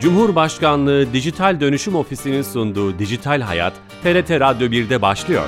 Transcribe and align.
Cumhurbaşkanlığı 0.00 1.12
Dijital 1.12 1.60
Dönüşüm 1.60 1.94
Ofisi'nin 1.94 2.42
sunduğu 2.42 2.98
Dijital 2.98 3.40
Hayat, 3.40 3.72
TRT 4.02 4.30
Radyo 4.30 4.68
1'de 4.68 5.02
başlıyor. 5.02 5.46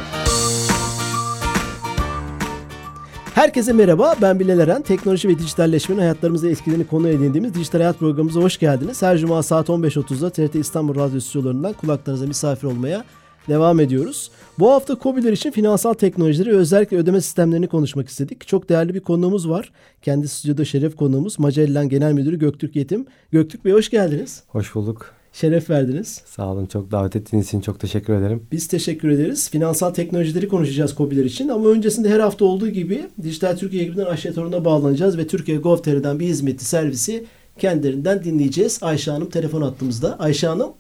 Herkese 3.35 3.73
merhaba, 3.73 4.15
ben 4.23 4.41
Bilal 4.41 4.59
Eren. 4.59 4.83
Teknoloji 4.83 5.29
ve 5.29 5.39
dijitalleşmenin 5.39 6.01
hayatlarımıza 6.01 6.49
etkilerini 6.49 6.87
konu 6.87 7.09
edindiğimiz 7.09 7.55
Dijital 7.55 7.79
Hayat 7.79 7.99
programımıza 7.99 8.41
hoş 8.41 8.59
geldiniz. 8.59 9.03
Her 9.03 9.19
cuma 9.19 9.43
saat 9.43 9.69
15.30'da 9.69 10.31
TRT 10.31 10.55
İstanbul 10.55 10.95
Radyo 10.95 11.21
stüdyolarından 11.21 11.73
kulaklarınıza 11.73 12.27
misafir 12.27 12.67
olmaya 12.67 13.05
devam 13.49 13.81
ediyoruz. 13.81 14.31
Bu 14.59 14.71
hafta 14.71 14.97
COBİ'ler 15.03 15.33
için 15.33 15.51
finansal 15.51 15.95
teknolojileri 15.95 16.57
özellikle 16.57 16.97
ödeme 16.97 17.21
sistemlerini 17.21 17.67
konuşmak 17.67 18.09
istedik. 18.09 18.47
Çok 18.47 18.69
değerli 18.69 18.95
bir 18.95 19.01
konuğumuz 19.01 19.49
var. 19.49 19.73
Kendi 20.03 20.29
stüdyoda 20.29 20.65
şeref 20.65 20.97
konuğumuz 20.97 21.39
Magellan 21.39 21.89
Genel 21.89 22.13
Müdürü 22.13 22.39
Göktürk 22.39 22.77
Yetim. 22.77 23.07
Göktürk 23.33 23.65
Bey 23.65 23.73
hoş 23.73 23.91
geldiniz. 23.91 24.43
Hoş 24.49 24.75
bulduk. 24.75 25.15
Şeref 25.33 25.71
verdiniz. 25.71 26.23
Sağ 26.27 26.53
olun. 26.53 26.67
Çok 26.67 26.91
davet 26.91 27.17
ettiğiniz 27.17 27.47
için 27.47 27.61
çok 27.61 27.81
teşekkür 27.81 28.13
ederim. 28.15 28.47
Biz 28.53 28.69
teşekkür 28.69 29.09
ederiz. 29.09 29.51
Finansal 29.51 29.91
teknolojileri 29.91 30.49
konuşacağız 30.49 30.95
COBİ'ler 30.97 31.25
için 31.25 31.49
ama 31.49 31.69
öncesinde 31.69 32.09
her 32.09 32.21
hafta 32.21 32.45
olduğu 32.45 32.69
gibi 32.69 33.07
Dijital 33.23 33.57
Türkiye 33.57 33.83
ekibinden 33.83 34.07
Ayşe 34.07 34.33
Torun'a 34.33 34.65
bağlanacağız 34.65 35.19
ve 35.19 35.27
Türkiye 35.27 35.59
Gov.tr'den 35.59 36.21
bir 36.21 36.27
hizmeti 36.27 36.65
servisi 36.65 37.25
kendilerinden 37.59 38.25
dinleyeceğiz. 38.25 38.83
Ayşe 38.83 39.11
Hanım 39.11 39.29
telefon 39.29 39.63
attığımızda. 39.63 40.19
Ayşe 40.19 40.47
Hanım. 40.47 40.73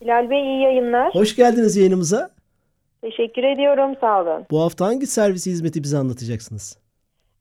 Bilal 0.00 0.30
Bey 0.30 0.42
iyi 0.42 0.62
yayınlar. 0.62 1.14
Hoş 1.14 1.36
geldiniz 1.36 1.76
yayınımıza. 1.76 2.39
Teşekkür 3.02 3.42
ediyorum 3.44 3.96
sağ 4.00 4.22
olun. 4.22 4.46
Bu 4.50 4.62
hafta 4.62 4.86
hangi 4.86 5.06
servisi 5.06 5.50
hizmeti 5.50 5.82
bize 5.82 5.98
anlatacaksınız? 5.98 6.78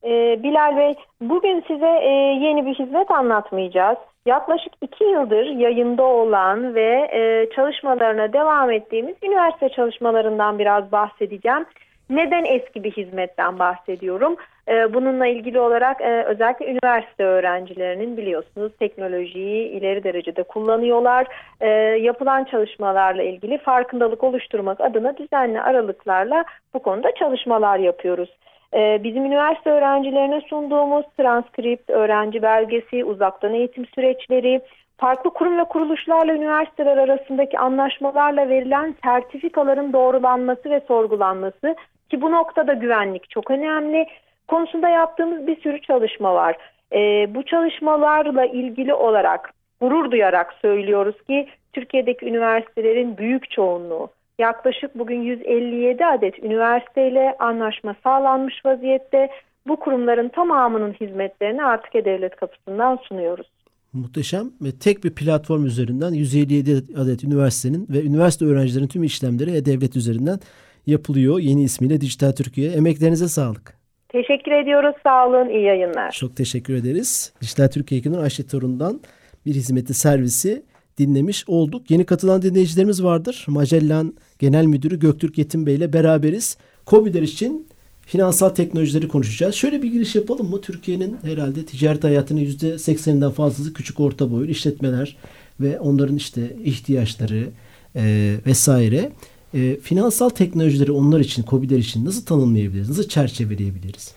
Ee, 0.03 0.39
Bilal 0.43 0.77
Bey 0.77 0.93
bugün 1.21 1.63
size 1.67 1.99
e, 2.01 2.11
yeni 2.45 2.65
bir 2.65 2.73
hizmet 2.73 3.11
anlatmayacağız. 3.11 3.97
Yaklaşık 4.25 4.73
iki 4.81 5.03
yıldır 5.03 5.45
yayında 5.45 6.03
olan 6.03 6.75
ve 6.75 7.09
e, 7.13 7.49
çalışmalarına 7.55 8.33
devam 8.33 8.71
ettiğimiz 8.71 9.15
üniversite 9.23 9.69
çalışmalarından 9.69 10.59
biraz 10.59 10.91
bahsedeceğim. 10.91 11.65
Neden 12.09 12.45
eski 12.45 12.83
bir 12.83 12.91
hizmetten 12.91 13.59
bahsediyorum? 13.59 14.35
Ee, 14.69 14.93
bununla 14.93 15.27
ilgili 15.27 15.59
olarak 15.59 16.01
e, 16.01 16.23
özellikle 16.23 16.65
üniversite 16.65 17.23
öğrencilerinin 17.23 18.17
biliyorsunuz 18.17 18.71
teknolojiyi 18.79 19.69
ileri 19.69 20.03
derecede 20.03 20.43
kullanıyorlar. 20.43 21.27
Ee, 21.61 21.67
yapılan 22.01 22.43
çalışmalarla 22.43 23.23
ilgili 23.23 23.57
farkındalık 23.57 24.23
oluşturmak 24.23 24.81
adına 24.81 25.17
düzenli 25.17 25.61
aralıklarla 25.61 26.43
bu 26.73 26.79
konuda 26.79 27.11
çalışmalar 27.15 27.79
yapıyoruz. 27.79 28.29
Ee, 28.73 28.99
bizim 29.03 29.25
üniversite 29.25 29.69
öğrencilerine 29.69 30.41
sunduğumuz 30.41 31.05
transkript, 31.17 31.89
öğrenci 31.89 32.41
belgesi, 32.41 33.05
uzaktan 33.05 33.53
eğitim 33.53 33.85
süreçleri, 33.85 34.61
farklı 34.97 35.29
kurum 35.29 35.57
ve 35.57 35.63
kuruluşlarla 35.63 36.33
üniversiteler 36.33 36.97
arasındaki 36.97 37.59
anlaşmalarla 37.59 38.49
verilen 38.49 38.95
sertifikaların 39.03 39.93
doğrulanması 39.93 40.69
ve 40.69 40.81
sorgulanması 40.87 41.75
ki 42.09 42.21
bu 42.21 42.31
noktada 42.31 42.73
güvenlik 42.73 43.29
çok 43.29 43.51
önemli 43.51 44.05
konusunda 44.49 44.89
yaptığımız 44.89 45.47
bir 45.47 45.61
sürü 45.61 45.81
çalışma 45.81 46.33
var. 46.33 46.57
E, 46.93 46.99
bu 47.35 47.43
çalışmalarla 47.43 48.45
ilgili 48.45 48.93
olarak 48.93 49.53
gurur 49.81 50.11
duyarak 50.11 50.53
söylüyoruz 50.61 51.15
ki 51.27 51.47
Türkiye'deki 51.73 52.25
üniversitelerin 52.25 53.17
büyük 53.17 53.51
çoğunluğu 53.51 54.09
yaklaşık 54.39 54.99
bugün 54.99 55.21
157 55.21 56.05
adet 56.05 56.43
üniversiteyle 56.43 57.35
anlaşma 57.39 57.95
sağlanmış 58.03 58.65
vaziyette. 58.65 59.29
Bu 59.67 59.79
kurumların 59.79 60.29
tamamının 60.29 60.93
hizmetlerini 60.93 61.63
artık 61.63 61.95
E-Devlet 61.95 62.35
kapısından 62.35 62.99
sunuyoruz. 63.07 63.47
Muhteşem 63.93 64.51
ve 64.61 64.71
tek 64.79 65.03
bir 65.03 65.15
platform 65.15 65.65
üzerinden 65.65 66.13
157 66.13 66.99
adet 67.01 67.23
üniversitenin 67.23 67.87
ve 67.89 68.03
üniversite 68.03 68.45
öğrencilerinin 68.45 68.87
tüm 68.87 69.03
işlemleri 69.03 69.55
E-Devlet 69.57 69.95
üzerinden 69.95 70.39
yapılıyor. 70.87 71.39
Yeni 71.39 71.63
ismiyle 71.63 72.01
Dijital 72.01 72.31
Türkiye. 72.31 72.71
Emeklerinize 72.71 73.27
sağlık. 73.27 73.78
Teşekkür 74.09 74.51
ediyoruz. 74.51 74.95
Sağ 75.03 75.27
olun. 75.27 75.49
İyi 75.49 75.63
yayınlar. 75.63 76.11
Çok 76.11 76.35
teşekkür 76.35 76.73
ederiz. 76.73 77.33
Dijital 77.41 77.67
Türkiye 77.67 77.99
ekibinden 77.99 78.21
Ayşe 78.21 78.47
Torun'dan 78.47 79.01
bir 79.45 79.55
hizmeti 79.55 79.93
servisi 79.93 80.63
dinlemiş 80.97 81.43
olduk. 81.47 81.91
Yeni 81.91 82.05
katılan 82.05 82.41
dinleyicilerimiz 82.41 83.03
vardır. 83.03 83.45
Magellan 83.47 84.13
Genel 84.39 84.65
Müdürü 84.65 84.99
Göktürk 84.99 85.37
Yetim 85.37 85.65
Bey 85.65 85.75
ile 85.75 85.93
beraberiz. 85.93 86.57
COBİ'ler 86.87 87.21
için 87.21 87.67
finansal 88.01 88.49
teknolojileri 88.49 89.07
konuşacağız. 89.07 89.55
Şöyle 89.55 89.83
bir 89.83 89.91
giriş 89.91 90.15
yapalım 90.15 90.49
mı? 90.49 90.61
Türkiye'nin 90.61 91.17
herhalde 91.23 91.65
ticaret 91.65 92.03
hayatının 92.03 92.41
%80'inden 92.41 93.31
fazlası 93.31 93.73
küçük 93.73 93.99
orta 93.99 94.31
boylu 94.31 94.51
işletmeler 94.51 95.17
ve 95.59 95.79
onların 95.79 96.15
işte 96.15 96.41
ihtiyaçları 96.63 97.47
e, 97.95 98.35
vesaire. 98.45 99.11
E, 99.53 99.75
finansal 99.75 100.29
teknolojileri 100.29 100.91
onlar 100.91 101.19
için, 101.19 101.45
COBİ'ler 101.49 101.77
için 101.77 102.05
nasıl 102.05 102.25
tanımlayabiliriz? 102.25 102.89
Nasıl 102.89 103.07
çerçeveleyebiliriz? 103.07 104.13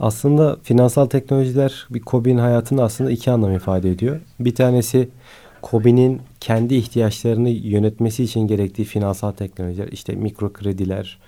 Aslında 0.00 0.56
finansal 0.62 1.06
teknolojiler 1.06 1.86
bir 1.90 2.02
COBİ'nin 2.02 2.38
hayatında 2.38 2.84
aslında 2.84 3.10
iki 3.10 3.30
anlam 3.30 3.54
ifade 3.54 3.90
ediyor. 3.90 4.20
Bir 4.40 4.54
tanesi 4.54 5.08
COBİ'nin 5.62 6.20
kendi 6.40 6.74
ihtiyaçlarını 6.74 7.48
yönetmesi 7.48 8.24
için 8.24 8.40
gerektiği 8.40 8.84
finansal 8.84 9.32
teknolojiler, 9.32 9.88
işte 9.88 10.14
mikro 10.14 10.52
krediler, 10.52 11.18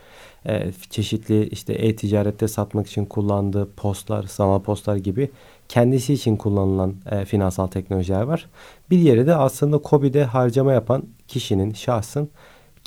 e, 0.46 0.72
çeşitli 0.90 1.48
işte 1.48 1.72
e-ticarette 1.72 2.48
satmak 2.48 2.86
için 2.86 3.04
kullandığı 3.04 3.70
postlar, 3.76 4.22
sanal 4.22 4.62
postlar 4.62 4.96
gibi 4.96 5.30
kendisi 5.68 6.14
için 6.14 6.36
kullanılan 6.36 6.94
e, 7.10 7.24
finansal 7.24 7.66
teknolojiler 7.66 8.22
var. 8.22 8.46
Bir 8.90 8.98
yere 8.98 9.26
de 9.26 9.34
aslında 9.34 9.80
COBİ'de 9.84 10.24
harcama 10.24 10.72
yapan 10.72 11.04
kişinin, 11.28 11.72
şahsın 11.72 12.28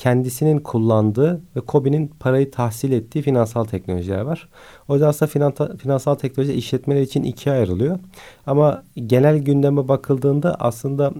kendisinin 0.01 0.59
kullandığı 0.59 1.41
ve 1.55 1.59
COBİ'nin 1.67 2.07
parayı 2.19 2.51
tahsil 2.51 2.91
ettiği 2.91 3.21
finansal 3.21 3.63
teknolojiler 3.63 4.21
var. 4.21 4.49
O 4.87 4.93
yüzden 4.93 5.07
aslında 5.07 5.77
finansal 5.77 6.15
teknoloji 6.15 6.53
işletmeler 6.53 7.01
için 7.01 7.23
ikiye 7.23 7.55
ayrılıyor. 7.55 7.99
Ama 8.45 8.83
genel 9.05 9.37
gündeme 9.37 9.87
bakıldığında 9.87 10.55
aslında 10.59 11.13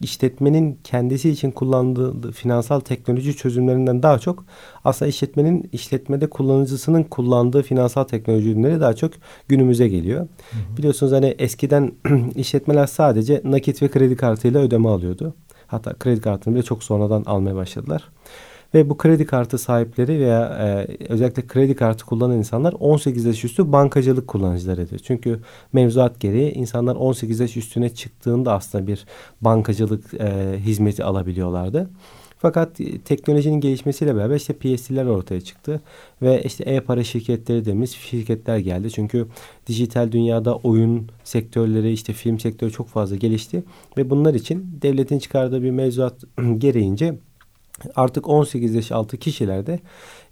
işletmenin 0.00 0.78
kendisi 0.84 1.30
için 1.30 1.50
kullandığı 1.50 2.32
finansal 2.32 2.80
teknoloji 2.80 3.36
çözümlerinden 3.36 4.02
daha 4.02 4.18
çok 4.18 4.44
aslında 4.84 5.08
işletmenin 5.08 5.70
işletmede 5.72 6.30
kullanıcısının 6.30 7.02
kullandığı 7.02 7.62
finansal 7.62 8.04
teknoloji 8.04 8.50
ürünleri 8.50 8.80
daha 8.80 8.94
çok 8.94 9.12
günümüze 9.48 9.88
geliyor. 9.88 10.20
Hı 10.20 10.56
hı. 10.56 10.76
Biliyorsunuz 10.76 11.12
hani 11.12 11.34
eskiden 11.38 11.92
işletmeler 12.34 12.86
sadece 12.86 13.40
nakit 13.44 13.82
ve 13.82 13.88
kredi 13.88 14.16
kartıyla 14.16 14.60
ödeme 14.60 14.88
alıyordu. 14.88 15.34
Hatta 15.72 15.94
kredi 15.94 16.20
kartını 16.20 16.54
bile 16.54 16.62
çok 16.62 16.84
sonradan 16.84 17.22
almaya 17.26 17.56
başladılar. 17.56 18.08
Ve 18.74 18.90
bu 18.90 18.96
kredi 18.96 19.26
kartı 19.26 19.58
sahipleri 19.58 20.20
veya 20.20 20.42
e, 20.44 20.96
özellikle 21.08 21.46
kredi 21.46 21.76
kartı 21.76 22.06
kullanan 22.06 22.38
insanlar 22.38 22.72
18 22.72 23.24
yaş 23.24 23.44
üstü 23.44 23.72
bankacılık 23.72 24.28
kullanıcılarıdır. 24.28 24.98
Çünkü 24.98 25.40
mevzuat 25.72 26.20
gereği 26.20 26.52
insanlar 26.52 26.96
18 26.96 27.40
yaş 27.40 27.56
üstüne 27.56 27.94
çıktığında 27.94 28.52
aslında 28.52 28.86
bir 28.86 29.04
bankacılık 29.40 30.14
e, 30.14 30.58
hizmeti 30.58 31.04
alabiliyorlardı. 31.04 31.90
Fakat 32.42 32.80
teknolojinin 33.04 33.60
gelişmesiyle 33.60 34.16
beraber 34.16 34.36
işte 34.36 34.52
PSC'ler 34.52 35.04
ortaya 35.04 35.40
çıktı 35.40 35.80
ve 36.22 36.42
işte 36.42 36.64
e-para 36.64 37.04
şirketleri 37.04 37.60
dediğimiz 37.60 37.90
şirketler 37.90 38.58
geldi. 38.58 38.90
Çünkü 38.90 39.26
dijital 39.66 40.12
dünyada 40.12 40.56
oyun 40.56 41.08
sektörleri 41.24 41.92
işte 41.92 42.12
film 42.12 42.40
sektörü 42.40 42.70
çok 42.70 42.88
fazla 42.88 43.16
gelişti 43.16 43.64
ve 43.96 44.10
bunlar 44.10 44.34
için 44.34 44.78
devletin 44.82 45.18
çıkardığı 45.18 45.62
bir 45.62 45.70
mevzuat 45.70 46.24
gereğince 46.58 47.14
artık 47.94 48.28
18 48.28 48.74
yaş 48.74 48.92
altı 48.92 49.16
kişilerde 49.16 49.80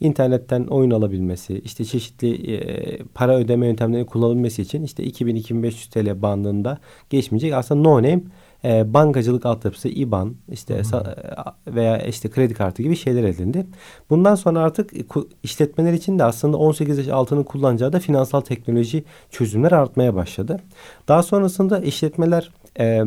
internetten 0.00 0.64
oyun 0.64 0.90
alabilmesi, 0.90 1.58
işte 1.64 1.84
çeşitli 1.84 2.54
e, 2.54 2.98
para 3.14 3.36
ödeme 3.36 3.66
yöntemlerini 3.66 4.06
kullanabilmesi 4.06 4.62
için 4.62 4.82
işte 4.82 5.04
2000-2500 5.04 5.90
TL 5.90 6.22
bandında 6.22 6.78
geçmeyecek 7.10 7.52
aslında 7.52 7.88
no 7.88 7.96
name 7.96 8.20
e, 8.64 8.94
bankacılık 8.94 9.46
altyapısı, 9.46 9.88
IBAN 9.88 10.34
işte 10.48 10.82
hmm. 10.82 11.74
veya 11.74 11.98
işte 11.98 12.30
kredi 12.30 12.54
kartı 12.54 12.82
gibi 12.82 12.96
şeyler 12.96 13.24
edindi. 13.24 13.66
Bundan 14.10 14.34
sonra 14.34 14.60
artık 14.60 14.92
işletmeler 15.42 15.92
için 15.92 16.18
de 16.18 16.24
aslında 16.24 16.56
18 16.56 16.98
yaş 16.98 17.08
altının 17.08 17.42
kullanacağı 17.42 17.92
da 17.92 18.00
finansal 18.00 18.40
teknoloji 18.40 19.04
çözümler 19.30 19.72
artmaya 19.72 20.14
başladı. 20.14 20.60
Daha 21.08 21.22
sonrasında 21.22 21.78
işletmeler 21.78 22.50
e, 22.78 23.04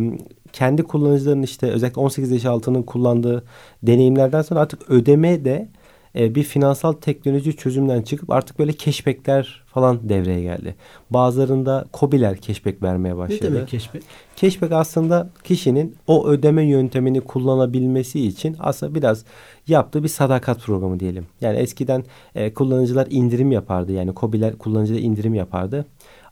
kendi 0.53 0.83
kullanıcılarının 0.83 1.43
işte 1.43 1.67
özellikle 1.71 2.01
18 2.01 2.31
yaş 2.31 2.45
altının 2.45 2.83
kullandığı 2.83 3.43
deneyimlerden 3.83 4.41
sonra 4.41 4.59
artık 4.59 4.89
ödeme 4.89 5.45
de 5.45 5.69
e, 6.15 6.35
bir 6.35 6.43
finansal 6.43 6.93
teknoloji 6.93 7.55
çözümden 7.55 8.01
çıkıp 8.01 8.31
artık 8.31 8.59
böyle 8.59 8.73
keşbekler 8.73 9.63
falan 9.65 10.09
devreye 10.09 10.41
geldi. 10.41 10.75
Bazılarında 11.09 11.85
kobiler 11.91 12.37
keşbek 12.37 12.83
vermeye 12.83 13.17
başladı. 13.17 13.51
Ne 13.51 13.55
demek 13.55 13.67
keşbek? 13.67 14.03
Keşbek 14.35 14.71
aslında 14.71 15.29
kişinin 15.43 15.95
o 16.07 16.27
ödeme 16.27 16.63
yöntemini 16.63 17.21
kullanabilmesi 17.21 18.27
için 18.27 18.55
aslında 18.59 18.95
biraz 18.95 19.25
yaptığı 19.67 20.03
bir 20.03 20.07
sadakat 20.07 20.59
programı 20.59 20.99
diyelim. 20.99 21.27
Yani 21.41 21.57
eskiden 21.57 22.03
e, 22.35 22.53
kullanıcılar 22.53 23.07
indirim 23.09 23.51
yapardı. 23.51 23.91
Yani 23.91 24.13
kobiler 24.13 24.57
kullanıcıda 24.57 24.99
indirim 24.99 25.33
yapardı. 25.33 25.85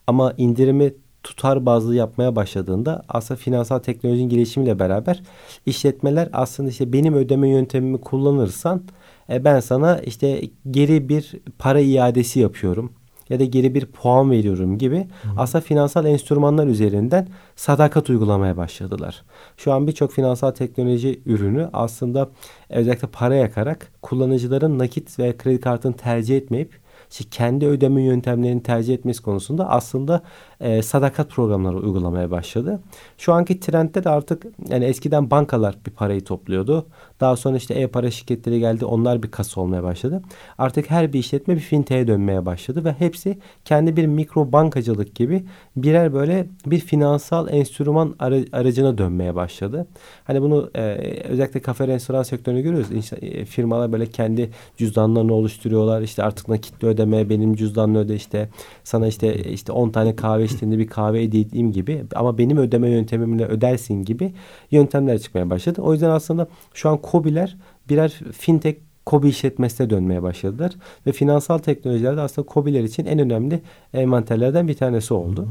Ama 0.08 0.34
indirimi 0.38 0.94
tutar 1.24 1.66
bazlı 1.66 1.96
yapmaya 1.96 2.36
başladığında 2.36 3.04
aslında 3.10 3.38
finansal 3.38 3.80
teknolojinin 3.80 4.30
gelişimiyle 4.30 4.80
beraber 4.80 5.24
işletmeler 5.66 6.30
aslında 6.34 6.70
işte 6.70 6.94
benim 6.94 7.14
ödeme 7.14 7.50
yöntemimi 7.50 8.02
kullanırsan 8.02 8.84
e, 9.32 9.44
ben 9.44 9.60
sana 9.60 9.98
işte 10.00 10.42
geri 10.72 11.10
bir 11.10 11.32
para 11.60 11.80
iadesi 11.80 12.40
yapıyorum 12.40 12.92
ya 13.30 13.40
da 13.40 13.46
geri 13.46 13.76
bir 13.76 13.86
puan 13.86 14.32
veriyorum 14.32 14.78
gibi 14.78 15.08
Hı. 15.22 15.30
aslında 15.38 15.62
finansal 15.62 16.06
enstrümanlar 16.06 16.68
üzerinden 16.68 17.28
sadakat 17.56 18.10
uygulamaya 18.10 18.58
başladılar. 18.58 19.24
Şu 19.58 19.74
an 19.74 19.88
birçok 19.88 20.12
finansal 20.12 20.52
teknoloji 20.52 21.22
ürünü 21.26 21.70
aslında 21.74 22.30
özellikle 22.70 23.08
para 23.08 23.36
yakarak 23.36 23.92
kullanıcıların 24.02 24.80
nakit 24.80 25.20
ve 25.20 25.38
kredi 25.38 25.60
kartını 25.60 25.94
tercih 25.94 26.38
etmeyip 26.38 26.82
işte 27.12 27.26
kendi 27.32 27.68
ödeme 27.68 28.04
yöntemlerini 28.04 28.64
tercih 28.64 28.94
etmesi 28.94 29.22
konusunda 29.22 29.70
aslında 29.70 30.22
e, 30.62 30.82
sadakat 30.82 31.30
programları 31.30 31.78
uygulamaya 31.78 32.32
başladı. 32.32 32.80
Şu 33.18 33.34
anki 33.34 33.60
trendde 33.60 34.04
de 34.04 34.10
artık 34.10 34.46
yani 34.70 34.86
eskiden 34.86 35.32
bankalar 35.32 35.76
bir 35.86 35.92
parayı 35.92 36.24
topluyordu. 36.24 36.86
Daha 37.20 37.36
sonra 37.36 37.58
işte 37.58 37.74
e-para 37.74 38.12
şirketleri 38.12 38.60
geldi. 38.60 38.86
Onlar 38.86 39.24
bir 39.24 39.32
kasa 39.32 39.62
olmaya 39.62 39.84
başladı. 39.84 40.22
Artık 40.58 40.90
her 40.90 41.14
bir 41.14 41.20
işletme 41.20 41.56
bir 41.56 41.60
fintech'e 41.60 42.08
dönmeye 42.08 42.46
başladı 42.46 42.86
ve 42.86 42.92
hepsi 42.92 43.38
kendi 43.66 43.98
bir 43.98 44.06
mikro 44.06 44.52
bankacılık 44.52 45.16
gibi 45.16 45.44
birer 45.76 46.14
böyle 46.14 46.48
bir 46.66 46.80
finansal 46.80 47.48
enstrüman 47.50 48.16
aracına 48.52 48.98
dönmeye 48.98 49.36
başladı. 49.36 49.88
Hani 50.24 50.42
bunu 50.42 50.70
e, 50.76 50.82
özellikle 51.24 51.62
kafe 51.62 51.88
restoran 51.88 52.24
sektörünü 52.24 52.62
görüyoruz. 52.62 52.92
İşte, 52.92 53.16
e, 53.16 53.46
firmalar 53.46 53.92
böyle 53.92 54.06
kendi 54.06 54.50
cüzdanlarını 54.78 55.34
oluşturuyorlar. 55.34 56.02
İşte 56.02 56.24
artık 56.24 56.48
nakitli 56.48 56.88
ödeme 56.88 57.30
benim 57.30 57.56
cüzdanını 57.56 58.00
öde 58.00 58.16
işte 58.16 58.50
sana 58.84 59.08
işte 59.08 59.44
işte 59.44 59.72
10 59.72 59.90
tane 59.90 60.16
kahve 60.16 60.44
içtiğinde 60.54 60.78
bir 60.78 60.88
kahve 60.88 61.24
edeyim 61.24 61.72
gibi 61.72 62.04
ama 62.16 62.38
benim 62.38 62.58
ödeme 62.58 62.90
yöntemimle 62.90 63.46
ödersin 63.46 64.04
gibi 64.04 64.34
yöntemler 64.72 65.20
çıkmaya 65.20 65.50
başladı. 65.50 65.82
O 65.82 65.94
yüzden 65.94 66.10
aslında 66.10 66.48
şu 66.74 66.90
an 66.90 66.98
KOBİ'ler 66.98 67.58
birer 67.90 68.10
fintech 68.32 68.78
KOBİ 69.06 69.28
işletmesine 69.28 69.90
dönmeye 69.90 70.24
başladılar. 70.24 70.72
Ve 71.08 71.12
finansal 71.12 71.58
teknolojilerde 71.58 72.22
aslında 72.22 72.46
KOBİ'ler 72.46 72.84
için 72.84 73.06
en 73.06 73.20
önemli 73.20 73.62
envanterlerden 73.94 74.68
bir 74.68 74.74
tanesi 74.74 75.14
oldu. 75.14 75.48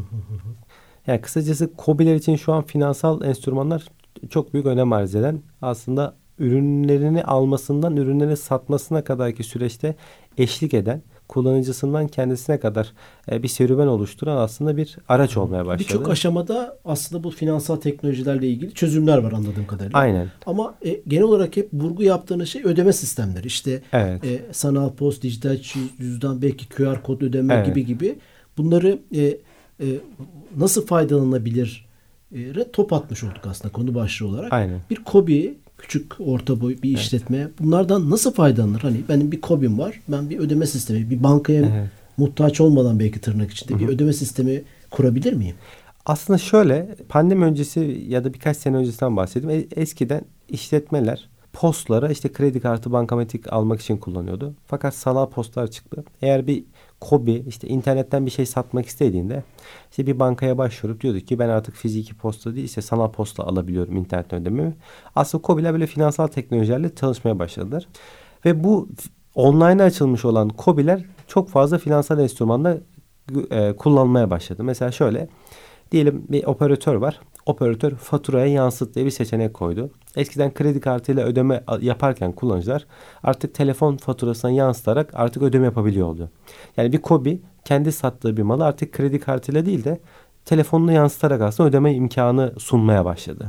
Yani 1.07 1.21
kısacası 1.21 1.77
KOBİ'ler 1.77 2.15
için 2.15 2.37
şu 2.37 2.53
an 2.53 2.63
finansal 2.63 3.23
enstrümanlar 3.23 3.87
çok 4.31 4.55
büyük 4.55 4.67
önem 4.67 4.93
arz 4.93 5.15
eden 5.15 5.43
aslında 5.63 6.15
ürünlerini 6.39 7.25
almasından 7.25 7.97
ürünlerini 7.97 8.37
satmasına 8.37 9.05
kadarki 9.05 9.45
süreçte 9.45 9.95
eşlik 10.39 10.75
eden 10.75 11.03
kullanıcısından 11.31 12.09
kendisine 12.09 12.61
kadar 12.61 12.93
e, 13.31 13.43
bir 13.43 13.49
serüven 13.49 13.87
oluşturan 13.87 14.37
aslında 14.37 14.77
bir 14.77 14.97
araç 15.09 15.37
olmaya 15.37 15.67
başladı. 15.67 15.89
Birçok 15.89 16.11
aşamada 16.11 16.79
aslında 16.85 17.25
bu 17.25 17.31
finansal 17.31 17.77
teknolojilerle 17.77 18.49
ilgili 18.49 18.75
çözümler 18.75 19.19
var 19.19 19.33
anladığım 19.33 19.67
kadarıyla. 19.67 19.99
Aynen. 19.99 20.29
Ama 20.47 20.75
e, 20.85 21.01
genel 21.09 21.25
olarak 21.25 21.57
hep 21.57 21.69
vurgu 21.73 22.03
yaptığınız 22.03 22.49
şey 22.49 22.63
ödeme 22.65 22.93
sistemleri. 22.93 23.47
İşte 23.47 23.83
evet. 23.93 24.25
e, 24.25 24.43
sanal 24.53 24.93
post, 24.93 25.23
dijital 25.23 25.57
cüzdan, 25.99 26.43
belki 26.43 26.69
QR 26.69 27.03
kod 27.03 27.21
ödeme 27.21 27.55
evet. 27.55 27.67
gibi 27.67 27.87
gibi 27.87 28.19
bunları 28.59 28.99
e, 29.15 29.23
e, 29.23 29.39
nasıl 30.57 30.87
faydalanabilir 30.87 31.89
e, 32.35 32.71
top 32.73 32.93
atmış 32.93 33.25
olduk 33.25 33.47
aslında 33.47 33.73
konu 33.73 33.95
başlığı 33.95 34.27
olarak. 34.27 34.53
Aynen. 34.53 34.81
Bir 34.91 34.97
kobi 34.97 35.59
küçük 35.81 36.21
orta 36.21 36.61
boy 36.61 36.77
bir 36.83 36.91
işletme 36.91 37.37
evet. 37.37 37.51
bunlardan 37.61 38.11
nasıl 38.11 38.33
faydalanır? 38.33 38.81
Hani 38.81 39.01
benim 39.09 39.33
bir 39.33 39.41
kobim 39.41 39.79
var. 39.79 40.01
Ben 40.09 40.31
bir 40.31 40.39
ödeme 40.39 40.67
sistemi, 40.67 41.11
bir 41.11 41.23
bankaya 41.23 41.61
evet. 41.61 41.91
muhtaç 42.17 42.61
olmadan 42.61 42.99
belki 42.99 43.21
tırnak 43.21 43.51
içinde 43.51 43.73
Hı-hı. 43.73 43.81
bir 43.81 43.89
ödeme 43.89 44.13
sistemi 44.13 44.63
kurabilir 44.91 45.33
miyim? 45.33 45.57
Aslında 46.07 46.39
şöyle 46.39 46.97
pandemi 47.09 47.45
öncesi 47.45 48.05
ya 48.09 48.25
da 48.25 48.35
birkaç 48.35 48.57
sene 48.57 48.77
öncesinden 48.77 49.17
bahsedeyim. 49.17 49.67
E, 49.75 49.81
eskiden 49.81 50.23
işletmeler 50.49 51.29
postlara 51.53 52.09
işte 52.09 52.33
kredi 52.33 52.61
kartı 52.61 52.93
bankamatik 52.93 53.53
almak 53.53 53.81
için 53.81 53.97
kullanıyordu. 53.97 54.55
Fakat 54.67 54.95
sanal 54.95 55.27
postlar 55.27 55.71
çıktı. 55.71 56.05
Eğer 56.23 56.47
bir 56.47 56.65
kobi 57.01 57.45
işte 57.47 57.69
internetten 57.69 58.27
bir 58.27 58.31
şey 58.31 58.47
satmak 58.47 58.87
istediğinde 58.87 59.43
işte 59.91 60.07
bir 60.07 60.19
bankaya 60.19 60.59
başvurup 60.59 61.01
diyordu 61.01 61.21
ki 61.21 61.39
ben 61.39 61.49
artık 61.49 61.75
fiziki 61.75 62.15
posta 62.15 62.55
değil 62.55 62.65
işte 62.65 62.83
sanal 62.83 63.11
posta 63.11 63.45
alabiliyorum 63.45 63.97
internet 63.97 64.33
ödememi. 64.33 64.75
Aslında 65.17 65.43
kobiler 65.43 65.73
böyle 65.73 65.87
finansal 65.87 66.27
teknolojilerle 66.27 66.95
çalışmaya 66.95 67.39
başladılar. 67.39 67.89
Ve 68.45 68.65
bu 68.65 68.89
online 69.35 69.83
açılmış 69.83 70.25
olan 70.25 70.49
kobiler 70.49 71.05
çok 71.27 71.49
fazla 71.49 71.79
finansal 71.79 72.19
enstrümanla 72.19 72.79
e, 73.51 73.73
kullanmaya 73.73 74.31
başladı. 74.31 74.65
Mesela 74.65 74.93
şöyle 74.93 75.29
diyelim 75.93 76.25
bir 76.29 76.45
operatör 76.45 76.95
var 76.95 77.21
operatör 77.47 77.95
faturaya 77.95 78.47
yansıt 78.47 78.95
diye 78.95 79.05
bir 79.05 79.11
seçenek 79.11 79.55
koydu. 79.55 79.91
Eskiden 80.17 80.55
kredi 80.55 80.81
kartıyla 80.81 81.25
ödeme 81.25 81.65
yaparken 81.81 82.33
kullanıcılar 82.33 82.87
artık 83.23 83.55
telefon 83.55 83.97
faturasına 83.97 84.51
yansıtarak 84.51 85.11
artık 85.15 85.43
ödeme 85.43 85.65
yapabiliyor 85.65 86.07
oldu. 86.07 86.31
Yani 86.77 86.93
bir 86.93 86.99
kobi 86.99 87.43
kendi 87.65 87.93
sattığı 87.93 88.37
bir 88.37 88.43
malı 88.43 88.65
artık 88.65 88.93
kredi 88.93 89.21
kartıyla 89.21 89.67
değil 89.67 89.85
de 89.85 90.01
telefonunu 90.45 90.93
yansıtarak 90.93 91.41
aslında 91.41 91.69
ödeme 91.69 91.95
imkanı 91.95 92.55
sunmaya 92.59 93.05
başladı. 93.05 93.49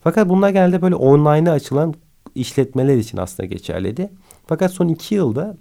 Fakat 0.00 0.28
bunlar 0.28 0.50
genelde 0.50 0.82
böyle 0.82 0.94
online'a 0.94 1.52
açılan 1.52 1.94
işletmeler 2.34 2.96
için 2.96 3.18
aslında 3.18 3.46
geçerliydi. 3.46 4.10
Fakat 4.46 4.72
son 4.72 4.88
iki 4.88 5.14
yılda 5.14 5.56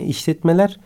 işletmeler 0.00 0.80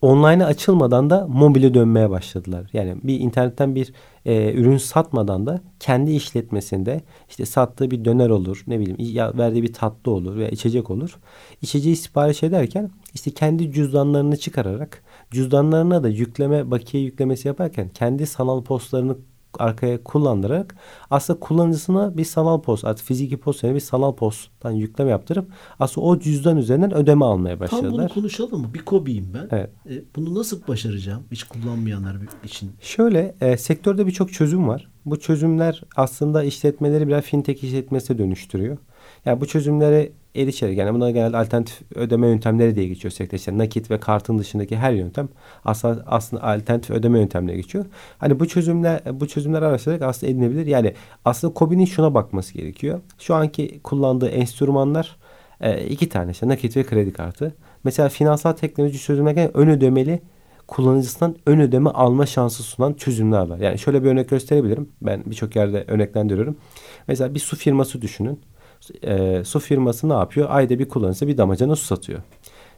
online'a 0.00 0.46
açılmadan 0.46 1.10
da 1.10 1.26
mobile 1.26 1.74
dönmeye 1.74 2.10
başladılar. 2.10 2.70
Yani 2.72 2.96
bir 3.02 3.20
internetten 3.20 3.74
bir 3.74 3.92
e, 4.26 4.52
ürün 4.52 4.76
satmadan 4.76 5.46
da 5.46 5.60
kendi 5.80 6.12
işletmesinde 6.12 7.00
işte 7.28 7.46
sattığı 7.46 7.90
bir 7.90 8.04
döner 8.04 8.30
olur, 8.30 8.64
ne 8.66 8.80
bileyim 8.80 9.14
ya 9.14 9.38
verdiği 9.38 9.62
bir 9.62 9.72
tatlı 9.72 10.12
olur 10.12 10.36
veya 10.36 10.48
içecek 10.48 10.90
olur. 10.90 11.18
İçeceği 11.62 11.96
sipariş 11.96 12.42
ederken 12.42 12.90
işte 13.14 13.30
kendi 13.30 13.72
cüzdanlarını 13.72 14.36
çıkararak 14.36 15.02
cüzdanlarına 15.30 16.02
da 16.02 16.08
yükleme 16.08 16.70
bakiye 16.70 17.02
yüklemesi 17.02 17.48
yaparken 17.48 17.88
kendi 17.88 18.26
sanal 18.26 18.62
postlarını 18.62 19.16
arkaya 19.58 20.04
kullandırarak 20.04 20.76
aslında 21.10 21.40
kullanıcısına 21.40 22.16
bir 22.16 22.24
sanal 22.24 22.60
post 22.60 22.84
artık 22.84 23.06
fiziki 23.06 23.36
post 23.36 23.64
yerine 23.64 23.76
bir 23.76 23.80
sanal 23.80 24.14
posttan 24.14 24.70
yükleme 24.70 25.10
yaptırıp 25.10 25.48
aslında 25.80 26.06
o 26.06 26.18
cüzdan 26.18 26.56
üzerinden 26.56 26.94
ödeme 26.94 27.24
almaya 27.24 27.60
başladılar. 27.60 27.90
Tam 27.90 27.98
bunu 27.98 28.08
konuşalım 28.08 28.60
mı? 28.60 28.74
Bir 28.74 28.84
kobiyim 28.84 29.30
ben. 29.34 29.48
Evet. 29.50 29.70
E, 29.90 30.02
bunu 30.16 30.34
nasıl 30.34 30.66
başaracağım 30.68 31.22
hiç 31.30 31.44
kullanmayanlar 31.44 32.16
için? 32.44 32.70
Şöyle 32.80 33.34
e, 33.40 33.56
sektörde 33.56 34.06
birçok 34.06 34.32
çözüm 34.32 34.68
var. 34.68 34.88
Bu 35.06 35.20
çözümler 35.20 35.82
aslında 35.96 36.44
işletmeleri 36.44 37.08
biraz 37.08 37.24
fintech 37.24 37.64
işletmesine 37.64 38.18
dönüştürüyor. 38.18 38.78
Yani 39.26 39.40
bu 39.40 39.46
çözümlere 39.46 40.12
erişerek 40.36 40.78
yani 40.78 40.94
bunlar 40.94 41.10
genelde 41.10 41.36
alternatif 41.36 41.82
ödeme 41.94 42.26
yöntemleri 42.26 42.74
diye 42.74 42.88
geçiyor 42.88 43.12
sektör. 43.12 43.38
İşte 43.38 43.58
nakit 43.58 43.90
ve 43.90 44.00
kartın 44.00 44.38
dışındaki 44.38 44.76
her 44.76 44.92
yöntem 44.92 45.28
aslında 45.64 46.04
aslında 46.06 46.42
alternatif 46.42 46.90
ödeme 46.90 47.18
yöntemine 47.18 47.54
geçiyor. 47.54 47.84
Hani 48.18 48.40
bu 48.40 48.48
çözümler 48.48 49.20
bu 49.20 49.28
çözümler 49.28 49.62
araştırarak 49.62 50.02
aslında 50.02 50.32
edinebilir. 50.32 50.66
Yani 50.66 50.94
aslında 51.24 51.54
KOBİ'nin 51.54 51.84
şuna 51.84 52.14
bakması 52.14 52.54
gerekiyor. 52.54 53.00
Şu 53.18 53.34
anki 53.34 53.80
kullandığı 53.84 54.28
enstrümanlar 54.28 55.16
e, 55.60 55.86
iki 55.86 56.08
tane 56.08 56.30
işte 56.30 56.48
nakit 56.48 56.76
ve 56.76 56.84
kredi 56.84 57.12
kartı. 57.12 57.54
Mesela 57.84 58.08
finansal 58.08 58.52
teknoloji 58.52 58.98
çözümlerken 58.98 59.56
ön 59.56 59.68
ödemeli 59.68 60.22
kullanıcısından 60.68 61.36
ön 61.46 61.60
ödeme 61.60 61.90
alma 61.90 62.26
şansı 62.26 62.62
sunan 62.62 62.94
çözümler 62.94 63.48
var. 63.48 63.58
Yani 63.58 63.78
şöyle 63.78 64.02
bir 64.02 64.08
örnek 64.08 64.28
gösterebilirim. 64.28 64.88
Ben 65.02 65.22
birçok 65.26 65.56
yerde 65.56 65.84
örneklendiriyorum. 65.88 66.56
Mesela 67.08 67.34
bir 67.34 67.40
su 67.40 67.56
firması 67.56 68.02
düşünün 68.02 68.40
e, 69.02 69.44
su 69.44 69.60
firması 69.60 70.08
ne 70.08 70.12
yapıyor? 70.12 70.46
Ayda 70.50 70.78
bir 70.78 70.88
kullanıcısı 70.88 71.28
bir 71.28 71.36
damacana 71.36 71.76
su 71.76 71.84
satıyor. 71.84 72.20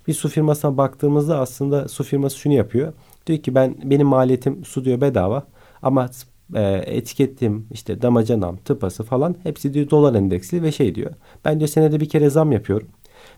Bir 0.08 0.14
su 0.14 0.28
firmasına 0.28 0.76
baktığımızda 0.76 1.38
aslında 1.38 1.88
su 1.88 2.04
firması 2.04 2.38
şunu 2.38 2.52
yapıyor. 2.52 2.92
Diyor 3.26 3.38
ki 3.38 3.54
ben 3.54 3.76
benim 3.84 4.06
maliyetim 4.06 4.64
su 4.64 4.84
diyor 4.84 5.00
bedava 5.00 5.46
ama 5.82 6.10
e, 6.54 6.82
etikettim 6.86 7.66
işte 7.70 8.02
damacanam, 8.02 8.56
tıpası 8.56 9.04
falan 9.04 9.36
hepsi 9.42 9.74
diyor 9.74 9.90
dolar 9.90 10.14
endeksli 10.14 10.62
ve 10.62 10.72
şey 10.72 10.94
diyor. 10.94 11.10
Ben 11.44 11.60
diyor 11.60 11.68
senede 11.68 12.00
bir 12.00 12.08
kere 12.08 12.30
zam 12.30 12.52
yapıyorum. 12.52 12.88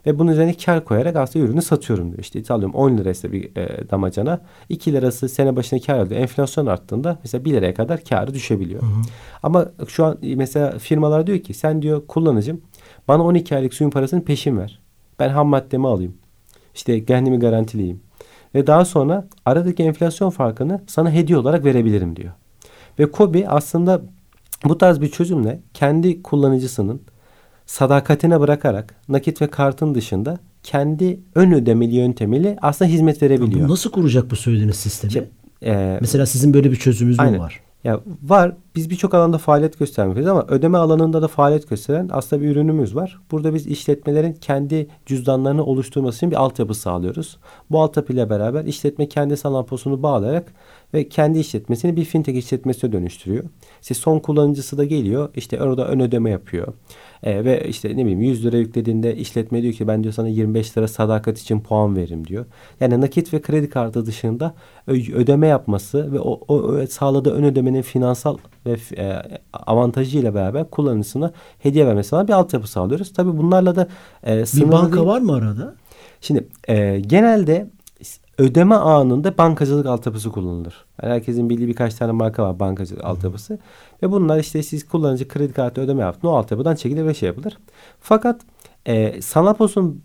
Ve 0.07 0.19
bunun 0.19 0.33
üzerine 0.33 0.55
kar 0.55 0.85
koyarak 0.85 1.17
aslında 1.17 1.45
ürünü 1.45 1.63
satıyorum 1.63 2.07
diyor. 2.07 2.19
İşte 2.19 2.55
alıyorum 2.55 2.75
10 2.75 2.99
liraysa 2.99 3.33
bir 3.33 3.57
e, 3.57 3.91
damacana 3.91 4.41
2 4.69 4.93
lirası 4.93 5.29
sene 5.29 5.57
başına 5.57 5.81
kar 5.81 5.99
alıyor. 5.99 6.21
Enflasyon 6.21 6.67
arttığında 6.67 7.19
mesela 7.23 7.45
1 7.45 7.53
liraya 7.53 7.75
kadar 7.75 8.05
karı 8.05 8.35
düşebiliyor. 8.35 8.83
Hı 8.83 8.87
hı. 8.87 9.01
Ama 9.43 9.69
şu 9.89 10.05
an 10.05 10.19
mesela 10.23 10.79
firmalar 10.79 11.27
diyor 11.27 11.39
ki 11.39 11.55
sen 11.55 11.83
diyor 11.83 12.07
kullanıcım 12.07 12.61
bana 13.09 13.23
12 13.25 13.57
aylık 13.57 13.75
suyun 13.75 13.91
parasını 13.91 14.25
peşin 14.25 14.59
ver. 14.59 14.81
Ben 15.19 15.29
ham 15.29 15.49
maddemi 15.49 15.89
alayım. 15.89 16.15
İşte 16.75 17.05
kendimi 17.05 17.39
garantileyeyim. 17.39 18.01
Ve 18.55 18.67
daha 18.67 18.85
sonra 18.85 19.29
aradaki 19.45 19.83
enflasyon 19.83 20.31
farkını 20.31 20.81
sana 20.87 21.11
hediye 21.11 21.39
olarak 21.39 21.65
verebilirim 21.65 22.17
diyor. 22.17 22.33
Ve 22.99 23.11
Kobi 23.11 23.49
aslında 23.49 24.03
bu 24.65 24.79
tarz 24.79 25.01
bir 25.01 25.11
çözümle 25.11 25.61
kendi 25.75 26.23
kullanıcısının 26.23 27.03
sadakatine 27.71 28.41
bırakarak 28.41 28.95
nakit 29.09 29.43
ve 29.43 29.47
kartın 29.47 29.95
dışında 29.95 30.39
kendi 30.63 31.21
ön 31.35 31.53
ödemeli 31.53 31.95
yöntemiyle 31.95 32.57
aslında 32.63 32.91
hizmet 32.91 33.23
verebiliyor. 33.23 33.69
Bu 33.69 33.73
nasıl 33.73 33.91
kuracak 33.91 34.31
bu 34.31 34.37
söylediğiniz 34.37 34.77
sistemi? 34.77 35.09
İşte, 35.09 35.29
e, 35.63 35.99
Mesela 36.01 36.27
sizin 36.27 36.55
böyle 36.55 36.71
bir 36.71 36.77
çözümünüz 36.77 37.19
mü 37.19 37.39
var? 37.39 37.61
Ya 37.85 38.01
var. 38.23 38.53
Biz 38.77 38.91
birçok 38.91 39.15
alanda 39.15 39.39
faaliyet 39.39 39.79
göstermekteyiz 39.79 40.29
ama 40.29 40.45
ödeme 40.49 40.79
alanında 40.79 41.23
da 41.23 41.29
faaliyet 41.29 41.71
gösteren 41.71 42.09
aslında 42.13 42.43
bir 42.43 42.49
ürünümüz 42.49 42.95
var. 42.95 43.21
Burada 43.31 43.55
biz 43.55 43.67
işletmelerin 43.67 44.33
kendi 44.33 44.89
cüzdanlarını 45.07 45.65
oluşturması 45.65 46.17
için 46.17 46.31
bir 46.31 46.37
altyapı 46.37 46.75
sağlıyoruz. 46.75 47.39
Bu 47.71 47.83
altyapıyla 47.83 48.31
beraber 48.31 48.65
işletme 48.65 49.09
kendi 49.09 49.37
sanal 49.37 49.67
bağlayarak 50.03 50.53
ve 50.95 51.09
kendi 51.09 51.39
işletmesini 51.39 51.97
bir 51.97 52.05
fintech 52.05 52.39
işletmesine 52.39 52.93
dönüştürüyor. 52.93 53.45
İşte 53.83 53.95
son 53.95 54.19
kullanıcısı 54.19 54.79
da 54.79 54.85
geliyor. 54.85 55.29
işte 55.37 55.63
orada 55.63 55.89
ön 55.89 56.01
ödeme 56.01 56.31
yapıyor. 56.31 56.73
E, 57.23 57.45
ve 57.45 57.69
işte 57.69 57.89
ne 57.89 57.97
bileyim 57.97 58.21
100 58.21 58.45
lira 58.45 58.57
yüklediğinde 58.57 59.17
işletme 59.17 59.63
diyor 59.63 59.75
ki 59.75 59.89
ben 59.89 60.03
diyor 60.03 60.15
sana 60.15 60.29
25 60.29 60.79
lira 60.79 60.89
sadakat 60.89 61.39
için 61.39 61.61
puan 61.61 61.97
veririm 61.97 62.27
diyor. 62.27 62.45
Yani 62.81 63.01
nakit 63.01 63.35
ve 63.35 63.41
kredi 63.43 63.69
kartı 63.69 64.07
dışında 64.07 64.55
ödeme 64.87 65.47
yapması 65.47 66.13
ve 66.13 66.21
o, 66.21 66.41
o 66.49 66.87
sağladığı 66.87 67.31
ön 67.31 67.45
ödemenin 67.45 67.83
finansal 67.83 68.39
ve 68.67 68.77
e, 68.97 69.23
avantajıyla 69.53 70.35
beraber 70.35 70.71
kullanıcısına 70.71 71.33
hediye 71.59 71.87
vermesi 71.87 72.11
falan 72.11 72.29
bir 72.29 72.33
altyapı 72.33 72.71
sağlıyoruz. 72.71 73.13
Tabii 73.13 73.39
bunlarla 73.39 73.77
da 73.77 73.89
e, 74.27 74.45
bir 74.57 74.73
banka 74.73 74.97
değil. 74.97 75.07
var 75.07 75.21
mı 75.21 75.35
arada? 75.35 75.75
Şimdi 76.21 76.49
e, 76.69 77.01
genelde 77.01 77.71
ödeme 78.41 78.75
anında 78.75 79.39
bankacılık 79.39 79.87
altyapısı 79.87 80.31
kullanılır. 80.33 80.85
Herkesin 81.01 81.51
bildiği 81.51 81.69
birkaç 81.69 81.95
tane 81.95 82.13
marka 82.13 82.43
var 82.43 82.61
bankacılık 82.61 83.05
altyapısı. 83.05 83.59
Ve 84.03 84.11
bunlar 84.11 84.39
işte 84.39 84.63
siz 84.63 84.89
kullanıcı 84.89 85.29
kredi 85.29 85.53
kartı 85.53 85.81
ödeme 85.81 86.03
yaptın 86.03 86.29
o 86.29 86.31
altyapıdan 86.31 86.75
çekilir 86.75 87.07
ve 87.07 87.15
şey 87.15 87.27
yapılır. 87.27 87.59
Fakat 88.01 88.41
e, 88.87 89.23
Sanapos'un 89.23 90.03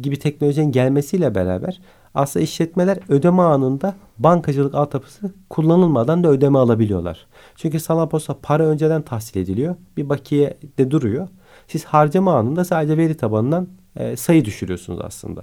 gibi 0.00 0.18
teknolojinin 0.18 0.72
gelmesiyle 0.72 1.34
beraber 1.34 1.80
aslında 2.14 2.44
işletmeler 2.44 2.98
ödeme 3.08 3.42
anında 3.42 3.94
bankacılık 4.18 4.74
altyapısı 4.74 5.32
kullanılmadan 5.50 6.24
da 6.24 6.28
ödeme 6.28 6.58
alabiliyorlar. 6.58 7.26
Çünkü 7.56 7.80
Sanapos'a 7.80 8.38
para 8.42 8.66
önceden 8.66 9.02
tahsil 9.02 9.40
ediliyor. 9.40 9.76
Bir 9.96 10.08
bakiye 10.08 10.58
de 10.78 10.90
duruyor. 10.90 11.28
Siz 11.68 11.84
harcama 11.84 12.36
anında 12.36 12.64
sadece 12.64 12.96
veri 12.96 13.16
tabanından 13.16 13.68
e, 13.96 14.16
sayı 14.16 14.44
düşürüyorsunuz 14.44 15.00
aslında. 15.02 15.42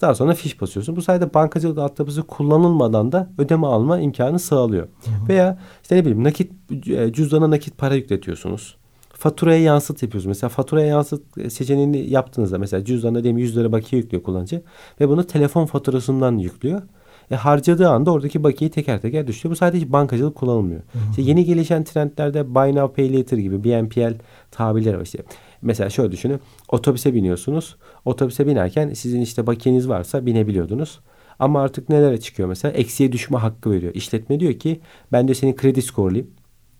Daha 0.00 0.14
sonra 0.14 0.34
fiş 0.34 0.60
basıyorsun. 0.60 0.96
Bu 0.96 1.02
sayede 1.02 1.34
bankacılık 1.34 1.78
altyapısı 1.78 2.22
kullanılmadan 2.22 3.12
da 3.12 3.30
ödeme 3.38 3.66
alma 3.66 4.00
imkanı 4.00 4.38
sağlıyor. 4.38 4.88
Hı 5.04 5.10
hı. 5.10 5.28
Veya 5.28 5.58
işte 5.82 5.96
ne 5.96 6.00
bileyim 6.00 6.24
nakit 6.24 6.52
e, 6.86 7.12
cüzdana 7.12 7.50
nakit 7.50 7.78
para 7.78 7.94
yükletiyorsunuz. 7.94 8.76
Faturaya 9.12 9.60
yansıt 9.62 10.02
yapıyorsunuz. 10.02 10.36
Mesela 10.36 10.48
faturaya 10.48 10.86
yansıt 10.86 11.52
seçeneğini 11.52 12.10
yaptığınızda 12.10 12.58
mesela 12.58 12.84
cüzdana 12.84 13.22
diyelim 13.22 13.38
100 13.38 13.56
lira 13.56 13.72
bakiye 13.72 14.02
yüklüyor 14.02 14.22
kullanıcı 14.22 14.62
ve 15.00 15.08
bunu 15.08 15.26
telefon 15.26 15.66
faturasından 15.66 16.38
yüklüyor. 16.38 16.82
E, 17.30 17.34
harcadığı 17.36 17.88
anda 17.88 18.10
oradaki 18.10 18.44
bakiyeyi 18.44 18.70
teker 18.70 19.00
teker 19.00 19.26
düşüyor. 19.26 19.50
Bu 19.50 19.56
sadece 19.56 19.92
bankacılık 19.92 20.34
kullanılmıyor. 20.34 20.80
Hı 20.92 20.98
hı. 20.98 21.10
İşte 21.10 21.22
yeni 21.22 21.44
gelişen 21.44 21.84
trendlerde 21.84 22.54
Buy 22.54 22.74
Now 22.74 22.94
Pay 22.94 23.18
Later 23.18 23.38
gibi 23.38 23.64
BNPL 23.64 24.14
tabirleri 24.50 24.98
var. 24.98 25.02
İşte 25.02 25.18
mesela 25.64 25.90
şöyle 25.90 26.12
düşünün. 26.12 26.40
Otobüse 26.68 27.14
biniyorsunuz. 27.14 27.76
Otobüse 28.04 28.46
binerken 28.46 28.92
sizin 28.92 29.20
işte 29.20 29.46
bakiyeniz 29.46 29.88
varsa 29.88 30.26
binebiliyordunuz. 30.26 31.00
Ama 31.38 31.62
artık 31.62 31.88
nelere 31.88 32.20
çıkıyor 32.20 32.48
mesela? 32.48 32.72
Eksiye 32.72 33.12
düşme 33.12 33.38
hakkı 33.38 33.70
veriyor. 33.70 33.94
İşletme 33.94 34.40
diyor 34.40 34.52
ki 34.52 34.80
ben 35.12 35.28
de 35.28 35.34
senin 35.34 35.56
kredi 35.56 35.82
skorlayayım. 35.82 36.30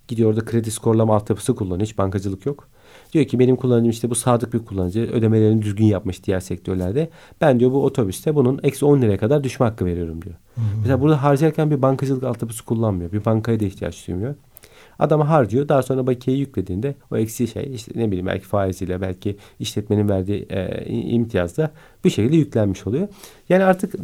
Gidiyor 0.08 0.30
orada 0.30 0.44
kredi 0.44 0.70
skorlama 0.70 1.16
altyapısı 1.16 1.54
kullanıyor. 1.54 1.86
Hiç 1.86 1.98
bankacılık 1.98 2.46
yok. 2.46 2.68
Diyor 3.12 3.24
ki 3.24 3.38
benim 3.38 3.56
kullanıcım 3.56 3.90
işte 3.90 4.10
bu 4.10 4.14
sadık 4.14 4.54
bir 4.54 4.58
kullanıcı. 4.58 5.00
Ödemelerini 5.00 5.62
düzgün 5.62 5.84
yapmış 5.84 6.24
diğer 6.24 6.40
sektörlerde. 6.40 7.10
Ben 7.40 7.60
diyor 7.60 7.72
bu 7.72 7.84
otobüste 7.84 8.34
bunun 8.34 8.60
eksi 8.62 8.84
10 8.84 9.02
liraya 9.02 9.18
kadar 9.18 9.44
düşme 9.44 9.66
hakkı 9.66 9.84
veriyorum 9.84 10.22
diyor. 10.22 10.34
Hı-hı. 10.54 10.64
Mesela 10.80 11.00
burada 11.00 11.22
harcarken 11.22 11.70
bir 11.70 11.82
bankacılık 11.82 12.24
altyapısı 12.24 12.64
kullanmıyor. 12.64 13.12
Bir 13.12 13.24
bankaya 13.24 13.60
da 13.60 13.64
ihtiyaç 13.64 14.08
duymuyor. 14.08 14.34
Adam 14.98 15.20
harcıyor. 15.20 15.68
Daha 15.68 15.82
sonra 15.82 16.06
bakiyeyi 16.06 16.40
yüklediğinde 16.40 16.94
o 17.10 17.16
eksi 17.16 17.48
şey 17.48 17.74
işte 17.74 17.92
ne 17.94 18.06
bileyim 18.06 18.26
belki 18.26 18.46
faiziyle 18.46 19.00
belki 19.00 19.36
işletmenin 19.60 20.08
verdiği 20.08 20.46
e, 20.50 20.84
imtiyazla 20.88 21.70
bir 22.04 22.10
şekilde 22.10 22.36
yüklenmiş 22.36 22.86
oluyor. 22.86 23.08
Yani 23.48 23.64
artık 23.64 23.94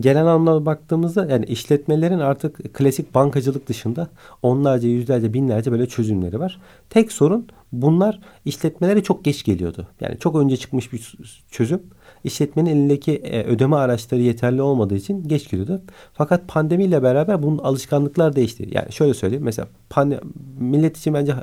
Genel 0.00 0.26
anlamda 0.26 0.66
baktığımızda 0.66 1.26
yani 1.26 1.44
işletmelerin 1.44 2.18
artık 2.18 2.74
klasik 2.74 3.14
bankacılık 3.14 3.68
dışında 3.68 4.08
onlarca, 4.42 4.88
yüzlerce, 4.88 5.34
binlerce 5.34 5.72
böyle 5.72 5.86
çözümleri 5.86 6.40
var. 6.40 6.60
Tek 6.90 7.12
sorun 7.12 7.46
bunlar 7.72 8.20
işletmelere 8.44 9.02
çok 9.02 9.24
geç 9.24 9.44
geliyordu. 9.44 9.86
Yani 10.00 10.18
çok 10.18 10.36
önce 10.36 10.56
çıkmış 10.56 10.92
bir 10.92 11.14
çözüm. 11.50 11.82
İşletmenin 12.24 12.70
elindeki 12.70 13.12
e, 13.12 13.44
ödeme 13.44 13.76
araçları 13.76 14.20
yeterli 14.20 14.62
olmadığı 14.62 14.94
için 14.94 15.28
geç 15.28 15.50
geliyordu. 15.50 15.82
Fakat 16.12 16.48
pandemiyle 16.48 17.02
beraber 17.02 17.42
bunun 17.42 17.58
alışkanlıklar 17.58 18.36
değişti. 18.36 18.68
Yani 18.72 18.92
şöyle 18.92 19.14
söyleyeyim 19.14 19.44
mesela 19.44 19.68
pandemi, 19.90 20.20
millet 20.58 20.96
için 20.96 21.14
bence 21.14 21.34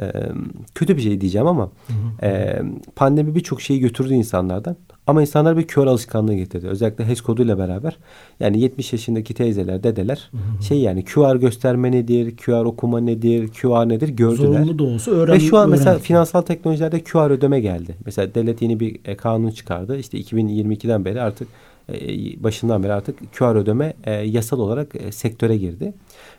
e, 0.00 0.12
kötü 0.74 0.96
bir 0.96 1.02
şey 1.02 1.20
diyeceğim 1.20 1.46
ama 1.46 1.64
hı 1.64 1.92
hı. 1.92 2.26
E, 2.26 2.62
pandemi 2.96 3.34
birçok 3.34 3.60
şeyi 3.60 3.80
götürdü 3.80 4.14
insanlardan. 4.14 4.76
Ama 5.06 5.20
insanlar 5.20 5.56
bir 5.56 5.62
kör 5.62 5.86
alışkanlığı 5.86 6.34
getirdi. 6.34 6.68
Özellikle 6.68 7.06
HES 7.06 7.20
koduyla 7.20 7.58
beraber. 7.58 7.96
Yani 8.40 8.60
70 8.60 8.92
yaşındaki 8.92 9.34
teyzeler, 9.34 9.82
dedeler 9.82 10.28
hı 10.30 10.36
hı. 10.36 10.62
şey 10.62 10.80
yani 10.80 11.04
QR 11.04 11.36
gösterme 11.36 11.92
nedir, 11.92 12.36
QR 12.36 12.64
okuma 12.64 13.00
nedir, 13.00 13.48
QR 13.48 13.88
nedir 13.88 14.08
gördüler. 14.08 14.36
Zorunlu 14.36 14.78
da 14.78 14.84
olsa 14.84 15.10
öğren. 15.10 15.34
Ve 15.34 15.40
şu 15.40 15.56
an 15.56 15.62
öğren. 15.62 15.70
mesela 15.70 15.98
finansal 15.98 16.42
teknolojilerde 16.42 17.02
QR 17.02 17.30
ödeme 17.30 17.60
geldi. 17.60 17.94
Mesela 18.04 18.34
devlet 18.34 18.62
yeni 18.62 18.80
bir 18.80 19.00
e, 19.04 19.16
kanun 19.16 19.50
çıkardı. 19.50 19.98
İşte 19.98 20.20
2022'den 20.20 21.04
beri 21.04 21.20
artık 21.22 21.48
e, 21.92 21.98
başından 22.42 22.82
beri 22.82 22.92
artık 22.92 23.32
QR 23.32 23.54
ödeme 23.54 23.94
e, 24.04 24.12
yasal 24.12 24.58
olarak 24.58 24.94
e, 24.94 25.12
sektöre 25.12 25.56
girdi. 25.56 25.92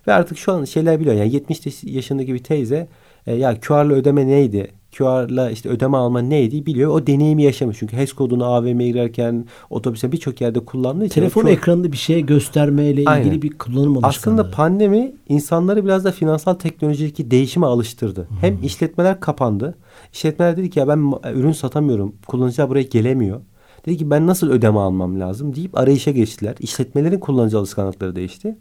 Ve 0.08 0.13
artık 0.13 0.38
şu 0.38 0.51
an 0.51 0.65
şeyler 0.65 1.00
biliyor. 1.00 1.15
Yani 1.15 1.34
70 1.34 1.84
yaşındaki 1.84 2.34
bir 2.34 2.44
teyze 2.44 2.88
e, 3.27 3.35
ya 3.35 3.59
QR'la 3.59 3.93
ödeme 3.93 4.27
neydi? 4.27 4.71
QR'la 4.97 5.51
işte 5.51 5.69
ödeme 5.69 5.97
alma 5.97 6.21
neydi 6.21 6.65
biliyor. 6.65 6.91
O 6.91 7.07
deneyimi 7.07 7.43
yaşamış. 7.43 7.77
Çünkü 7.79 7.97
HES 7.97 8.13
kodunu 8.13 8.45
AVM'ye 8.45 8.89
girerken 8.89 9.45
otobüse 9.69 10.11
birçok 10.11 10.41
yerde 10.41 10.59
kullandığı 10.59 11.05
için. 11.05 11.15
Telefon 11.15 11.41
QR... 11.41 11.47
ekranında 11.47 11.91
bir 11.91 11.97
şey 11.97 12.25
göstermeyle 12.25 13.03
Aynen. 13.05 13.25
ilgili 13.25 13.41
bir 13.41 13.57
kullanım 13.57 14.05
alışkanlığı. 14.05 14.41
Aslında 14.41 14.55
pandemi 14.55 15.15
insanları 15.29 15.85
biraz 15.85 16.05
da 16.05 16.11
finansal 16.11 16.53
teknolojideki 16.53 17.31
değişime 17.31 17.65
alıştırdı. 17.65 18.27
Hmm. 18.29 18.37
Hem 18.41 18.63
işletmeler 18.63 19.19
kapandı. 19.19 19.77
İşletmeler 20.13 20.57
dedi 20.57 20.69
ki 20.69 20.79
ya 20.79 20.87
ben 20.87 21.13
ürün 21.33 21.51
satamıyorum. 21.51 22.15
Kullanıcılar 22.27 22.69
buraya 22.69 22.83
gelemiyor. 22.83 23.41
Dedi 23.85 23.97
ki 23.97 24.09
ben 24.09 24.27
nasıl 24.27 24.49
ödeme 24.49 24.79
almam 24.79 25.19
lazım 25.19 25.55
deyip 25.55 25.77
arayışa 25.77 26.11
geçtiler. 26.11 26.55
İşletmelerin 26.59 27.19
kullanıcı 27.19 27.57
alışkanlıkları 27.57 28.15
değişti. 28.15 28.57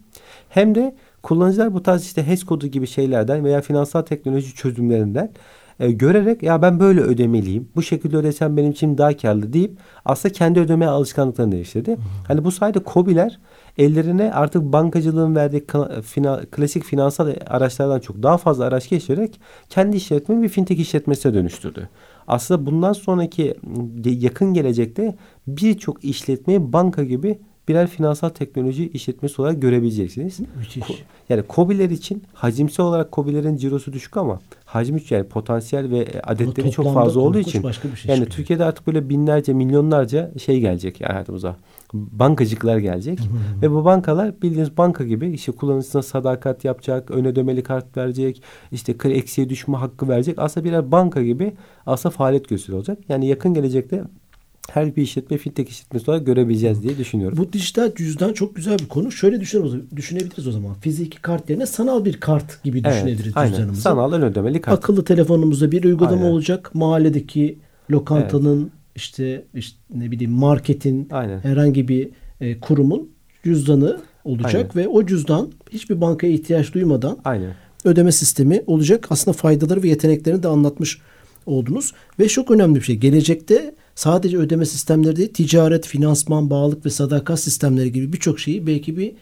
Hem 0.49 0.75
de 0.75 0.95
kullanıcılar 1.23 1.73
bu 1.73 1.83
tarz 1.83 2.03
işte 2.03 2.27
HES 2.27 2.43
kodu 2.43 2.67
gibi 2.67 2.87
şeylerden 2.87 3.43
veya 3.43 3.61
finansal 3.61 4.01
teknoloji 4.01 4.55
çözümlerinden 4.55 5.31
e, 5.81 5.91
görerek 5.91 6.43
ya 6.43 6.61
ben 6.61 6.79
böyle 6.79 7.01
ödemeliyim. 7.01 7.69
Bu 7.75 7.81
şekilde 7.81 8.17
ödesem 8.17 8.57
benim 8.57 8.71
için 8.71 8.97
daha 8.97 9.17
karlı 9.17 9.53
deyip 9.53 9.77
aslında 10.05 10.33
kendi 10.33 10.59
ödeme 10.59 10.85
alışkanlıklarını 10.85 11.51
değiştirdi. 11.51 11.95
Hmm. 11.95 12.03
Hani 12.27 12.43
bu 12.45 12.51
sayede 12.51 12.79
COBİ'ler 12.93 13.39
ellerine 13.77 14.33
artık 14.33 14.63
bankacılığın 14.63 15.35
verdiği 15.35 15.65
fina, 16.03 16.41
klasik 16.51 16.83
finansal 16.83 17.33
araçlardan 17.47 17.99
çok 17.99 18.23
daha 18.23 18.37
fazla 18.37 18.65
araç 18.65 18.89
geçirerek 18.89 19.39
kendi 19.69 19.97
işletme 19.97 20.41
bir 20.41 20.49
fintech 20.49 20.79
işletmesine 20.79 21.33
dönüştürdü. 21.33 21.89
Aslında 22.27 22.65
bundan 22.65 22.93
sonraki 22.93 23.55
yakın 24.05 24.53
gelecekte 24.53 25.15
birçok 25.47 26.03
işletmeyi 26.03 26.73
banka 26.73 27.03
gibi 27.03 27.39
birer 27.67 27.87
finansal 27.87 28.29
teknoloji 28.29 28.89
işletmesi 28.89 29.41
olarak 29.41 29.61
görebileceksiniz. 29.61 30.39
Müthiş. 30.39 31.03
yani 31.29 31.43
COBİ'ler 31.49 31.89
için 31.89 32.23
hacimsel 32.33 32.85
olarak 32.85 33.13
COBİ'lerin 33.13 33.57
cirosu 33.57 33.93
düşük 33.93 34.17
ama 34.17 34.39
hacmi 34.65 35.01
yani 35.09 35.27
potansiyel 35.27 35.91
ve 35.91 36.07
adetleri 36.23 36.71
çok 36.71 36.93
fazla 36.93 37.21
olduğu 37.21 37.39
için 37.39 37.51
şey 37.51 37.61
yani 37.63 37.95
çıkıyor. 37.95 38.25
Türkiye'de 38.25 38.65
artık 38.65 38.87
böyle 38.87 39.09
binlerce 39.09 39.53
milyonlarca 39.53 40.31
şey 40.39 40.59
gelecek 40.59 41.01
hayatımıza. 41.09 41.55
Bankacıklar 41.93 42.77
gelecek 42.77 43.19
ve 43.61 43.71
bu 43.71 43.85
bankalar 43.85 44.41
bildiğiniz 44.41 44.77
banka 44.77 45.03
gibi 45.03 45.31
işte 45.31 45.51
kullanıcısına 45.51 46.01
sadakat 46.01 46.65
yapacak, 46.65 47.11
ön 47.11 47.25
ödemeli 47.25 47.63
kart 47.63 47.97
verecek, 47.97 48.43
işte 48.71 48.95
eksiye 49.03 49.49
düşme 49.49 49.77
hakkı 49.77 50.09
verecek. 50.09 50.39
Aslında 50.39 50.65
birer 50.65 50.91
banka 50.91 51.23
gibi 51.23 51.53
aslında 51.85 52.15
faaliyet 52.15 52.49
gösteriyor 52.49 52.77
olacak. 52.77 52.97
Yani 53.09 53.27
yakın 53.27 53.53
gelecekte 53.53 54.03
her 54.73 54.95
bir 54.95 55.01
işletme 55.01 55.37
fintech 55.37 55.69
işletmesi 55.69 56.11
olarak 56.11 56.25
görebileceğiz 56.25 56.83
diye 56.83 56.97
düşünüyorum. 56.97 57.37
Bu 57.37 57.53
dijital 57.53 57.95
cüzdan 57.95 58.33
çok 58.33 58.55
güzel 58.55 58.79
bir 58.79 58.87
konu. 58.87 59.11
Şöyle 59.11 59.39
düşünebiliriz 59.95 60.47
o 60.47 60.51
zaman. 60.51 60.73
Fiziki 60.73 61.21
kart 61.21 61.49
yerine 61.49 61.65
sanal 61.65 62.05
bir 62.05 62.19
kart 62.19 62.63
gibi 62.63 62.81
evet, 62.85 62.93
düşünebiliriz 62.93 63.31
aynen. 63.35 63.49
cüzdanımızı. 63.49 63.81
Sanal 63.81 64.11
ön 64.11 64.21
ödemeli 64.21 64.61
kart. 64.61 64.77
Akıllı 64.77 65.03
telefonumuzda 65.03 65.71
bir 65.71 65.83
uygulama 65.83 66.15
aynen. 66.15 66.31
olacak. 66.31 66.75
Mahalledeki 66.75 67.57
lokantanın 67.91 68.61
evet. 68.61 68.71
işte, 68.95 69.45
işte 69.53 69.77
ne 69.95 70.11
bileyim 70.11 70.31
marketin 70.31 71.07
aynen. 71.11 71.39
herhangi 71.39 71.87
bir 71.87 72.09
e, 72.41 72.59
kurumun 72.59 73.09
cüzdanı 73.43 73.99
olacak 74.23 74.71
aynen. 74.75 74.75
ve 74.75 74.87
o 74.87 75.05
cüzdan 75.05 75.51
hiçbir 75.71 76.01
bankaya 76.01 76.33
ihtiyaç 76.33 76.73
duymadan 76.73 77.17
aynen. 77.25 77.51
ödeme 77.85 78.11
sistemi 78.11 78.63
olacak. 78.67 79.07
Aslında 79.09 79.37
faydaları 79.37 79.83
ve 79.83 79.87
yeteneklerini 79.87 80.43
de 80.43 80.47
anlatmış 80.47 81.01
oldunuz. 81.45 81.93
Ve 82.19 82.27
çok 82.27 82.51
önemli 82.51 82.75
bir 82.75 82.81
şey. 82.81 82.95
Gelecekte 82.95 83.75
sadece 84.01 84.37
ödeme 84.37 84.65
sistemleri 84.65 85.15
değil, 85.15 85.33
ticaret, 85.33 85.87
finansman, 85.87 86.49
bağlılık 86.49 86.85
ve 86.85 86.89
sadakat 86.89 87.39
sistemleri 87.39 87.91
gibi 87.91 88.13
birçok 88.13 88.39
şeyi 88.39 88.67
belki 88.67 88.97
bir 88.97 89.13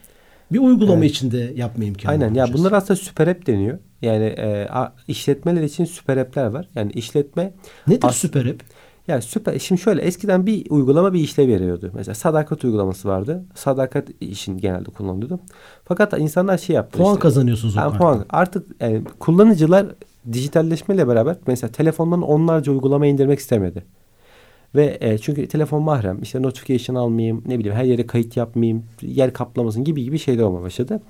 Bir 0.52 0.60
uygulama 0.60 1.00
evet. 1.00 1.12
içinde 1.12 1.54
yapma 1.56 1.84
imkanı 1.84 2.12
Aynen. 2.12 2.34
Ya 2.34 2.54
bunlar 2.54 2.72
aslında 2.72 2.96
süper 2.96 3.28
app 3.28 3.48
deniyor. 3.48 3.78
Yani 4.02 4.26
e, 4.26 4.68
işletmeler 5.08 5.64
için 5.64 5.86
süper 5.86 6.18
app'ler 6.18 6.46
var. 6.46 6.70
Yani 6.76 6.92
işletme 6.92 7.54
Nedir 7.88 8.08
as- 8.08 8.16
süper 8.16 8.46
app? 8.46 8.64
Yani 9.08 9.22
süper. 9.22 9.60
Şimdi 9.60 9.82
şöyle 9.82 10.02
eskiden 10.02 10.46
bir 10.46 10.70
uygulama 10.70 11.14
bir 11.14 11.20
işlev 11.20 11.48
veriyordu. 11.48 11.92
Mesela 11.96 12.16
sadakat 12.16 12.64
uygulaması 12.64 13.08
vardı. 13.08 13.46
Sadakat 13.56 14.08
için 14.22 14.58
genelde 14.58 14.90
kullanılıyordu. 14.92 15.40
Fakat 15.86 16.20
insanlar 16.20 16.58
şey 16.58 16.76
yaptı. 16.76 16.98
Puan 16.98 17.14
işte, 17.14 17.22
kazanıyorsunuz 17.22 17.76
yani 17.76 17.98
puan. 17.98 18.26
Artık 18.30 18.68
yani 18.80 19.04
kullanıcılar 19.20 19.86
dijitalleşmeyle 20.34 21.08
beraber 21.08 21.36
mesela 21.48 21.72
telefondan 21.72 22.22
onlarca 22.22 22.72
uygulama 22.72 23.08
indirmek 23.08 23.40
istemedi. 23.40 23.84
Ve 24.76 24.98
e, 25.02 25.18
çünkü 25.18 25.48
telefon 25.48 25.84
mahrem. 25.84 26.22
İşte 26.22 26.42
notification 26.42 26.96
almayayım, 26.96 27.44
ne 27.48 27.60
bileyim 27.60 27.78
her 27.78 27.84
yere 27.84 28.08
kayıt 28.08 28.38
yapmayayım, 28.38 28.84
yer 29.02 29.34
kaplamasın 29.34 29.84
gibi 29.84 30.04
gibi 30.04 30.20
şeyler 30.20 30.44
olmaya 30.44 30.64
başladı. 30.64 31.02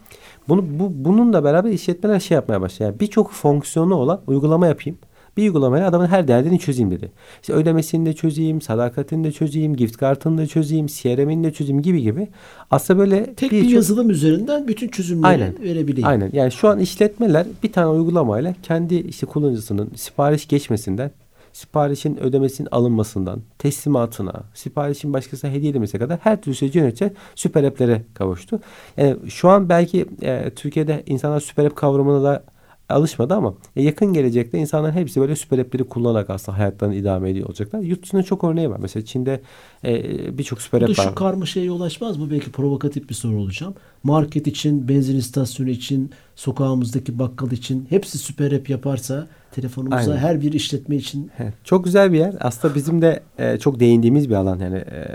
Bunu 0.48 0.66
bu 0.80 0.92
bununla 1.06 1.44
beraber 1.44 1.72
işletmeler 1.72 2.20
şey 2.20 2.36
yapmaya 2.36 2.62
başladı. 2.62 2.84
Yani 2.84 3.00
birçok 3.00 3.32
fonksiyonu 3.32 3.96
olan 3.96 4.22
uygulama 4.28 4.68
yapayım. 4.68 4.98
Bir 5.38 5.44
uygulamaya 5.44 5.88
adamın 5.88 6.08
her 6.08 6.28
derdini 6.28 6.60
çözeyim 6.60 6.92
dedi. 6.92 7.12
İşte 7.42 7.54
ödemesini 7.54 8.06
de 8.06 8.14
çözeyim, 8.14 8.62
sadakatini 8.62 9.24
de 9.24 9.32
çözeyim, 9.32 9.76
gift 9.76 9.98
kartını 9.98 10.38
da 10.38 10.48
çözeyim, 10.48 10.88
CRM'ini 10.88 11.44
de 11.44 11.54
çözeyim 11.54 11.82
gibi 11.82 12.02
gibi. 12.02 12.28
Aslında 12.72 13.00
böyle 13.00 13.34
tek 13.34 13.52
bir, 13.52 13.62
bir 13.62 13.70
yazılım 13.70 14.08
çok... 14.08 14.16
üzerinden 14.16 14.68
bütün 14.68 14.88
çözümleri 14.88 15.28
Aynen. 15.28 15.54
verebileyim. 15.64 16.08
Aynen. 16.08 16.30
Yani 16.34 16.52
şu 16.52 16.68
an 16.68 16.80
işletmeler 16.80 17.48
bir 17.64 17.72
tane 17.72 17.88
uygulamayla 17.88 18.56
kendi 18.64 18.96
işte 18.96 19.26
kullanıcısının 19.26 19.92
sipariş 19.96 20.48
geçmesinden 20.48 21.12
siparişin 21.54 22.18
ödemesinin 22.18 22.70
alınmasından, 22.72 23.42
teslimatına, 23.58 24.44
siparişin 24.54 25.14
başkasına 25.14 25.52
hediye 25.52 25.72
edilmesine 25.72 26.02
kadar 26.02 26.20
her 26.24 26.42
türlü 26.42 26.56
süreci 26.56 26.80
yönetecek 26.80 27.12
süper 27.36 27.64
app'lere 27.64 28.02
kavuştu. 28.14 28.60
Yani 28.98 29.18
şu 29.30 29.50
an 29.50 29.70
belki 29.70 30.06
e, 30.22 30.50
Türkiye'de 30.56 31.04
insanlar 31.06 31.40
süper 31.40 31.66
app 31.66 31.76
kavramına 31.76 32.24
da 32.24 32.44
alışmadı 32.90 33.34
ama 33.34 33.54
yakın 33.76 34.14
gelecekte 34.14 34.58
insanların 34.58 34.94
hepsi 34.94 35.22
böyle 35.22 35.36
süper 35.36 35.60
app'leri 35.60 35.84
kullanarak 35.84 36.30
aslında 36.30 36.58
hayatlarını 36.58 36.96
idame 36.96 37.30
ediyor 37.30 37.48
olacaklar. 37.48 37.80
Yurt 37.80 38.04
dışında 38.04 38.24
çok 38.24 38.44
örneği 38.44 38.70
var. 38.70 38.78
Mesela 38.82 39.06
Çin'de 39.06 39.42
e, 39.86 40.38
birçok 40.38 40.62
süper 40.62 40.82
app 40.82 41.00
var. 41.00 41.04
şu 41.04 41.16
karmaşaya 41.16 41.72
ulaşmaz 41.72 42.18
mı? 42.18 42.32
Belki 42.32 42.52
provokatif 42.52 43.10
bir 43.10 43.16
soru 43.16 43.36
olacağım. 43.42 43.74
Market 44.04 44.48
için, 44.48 44.88
benzin 44.88 45.18
istasyonu 45.18 45.70
için, 45.70 46.12
sokağımızdaki 46.40 47.20
bakkal 47.20 47.52
için 47.52 47.88
hepsi 47.90 48.18
süper 48.18 48.52
app 48.52 48.70
yaparsa 48.70 49.28
telefonumuza 49.52 50.12
Aynen. 50.12 50.18
her 50.18 50.42
bir 50.42 50.54
işletme 50.54 50.96
için. 50.96 51.32
Evet, 51.40 51.54
çok 51.64 51.86
güzel 51.86 52.14
bir 52.14 52.18
yer. 52.18 52.36
Aslında 52.40 52.76
bizim 52.76 53.02
de 53.02 53.24
e, 53.38 53.60
çok 53.60 53.80
değindiğimiz 53.80 54.30
bir 54.30 54.36
alan 54.36 54.60
yani 54.60 54.78
e, 54.78 55.06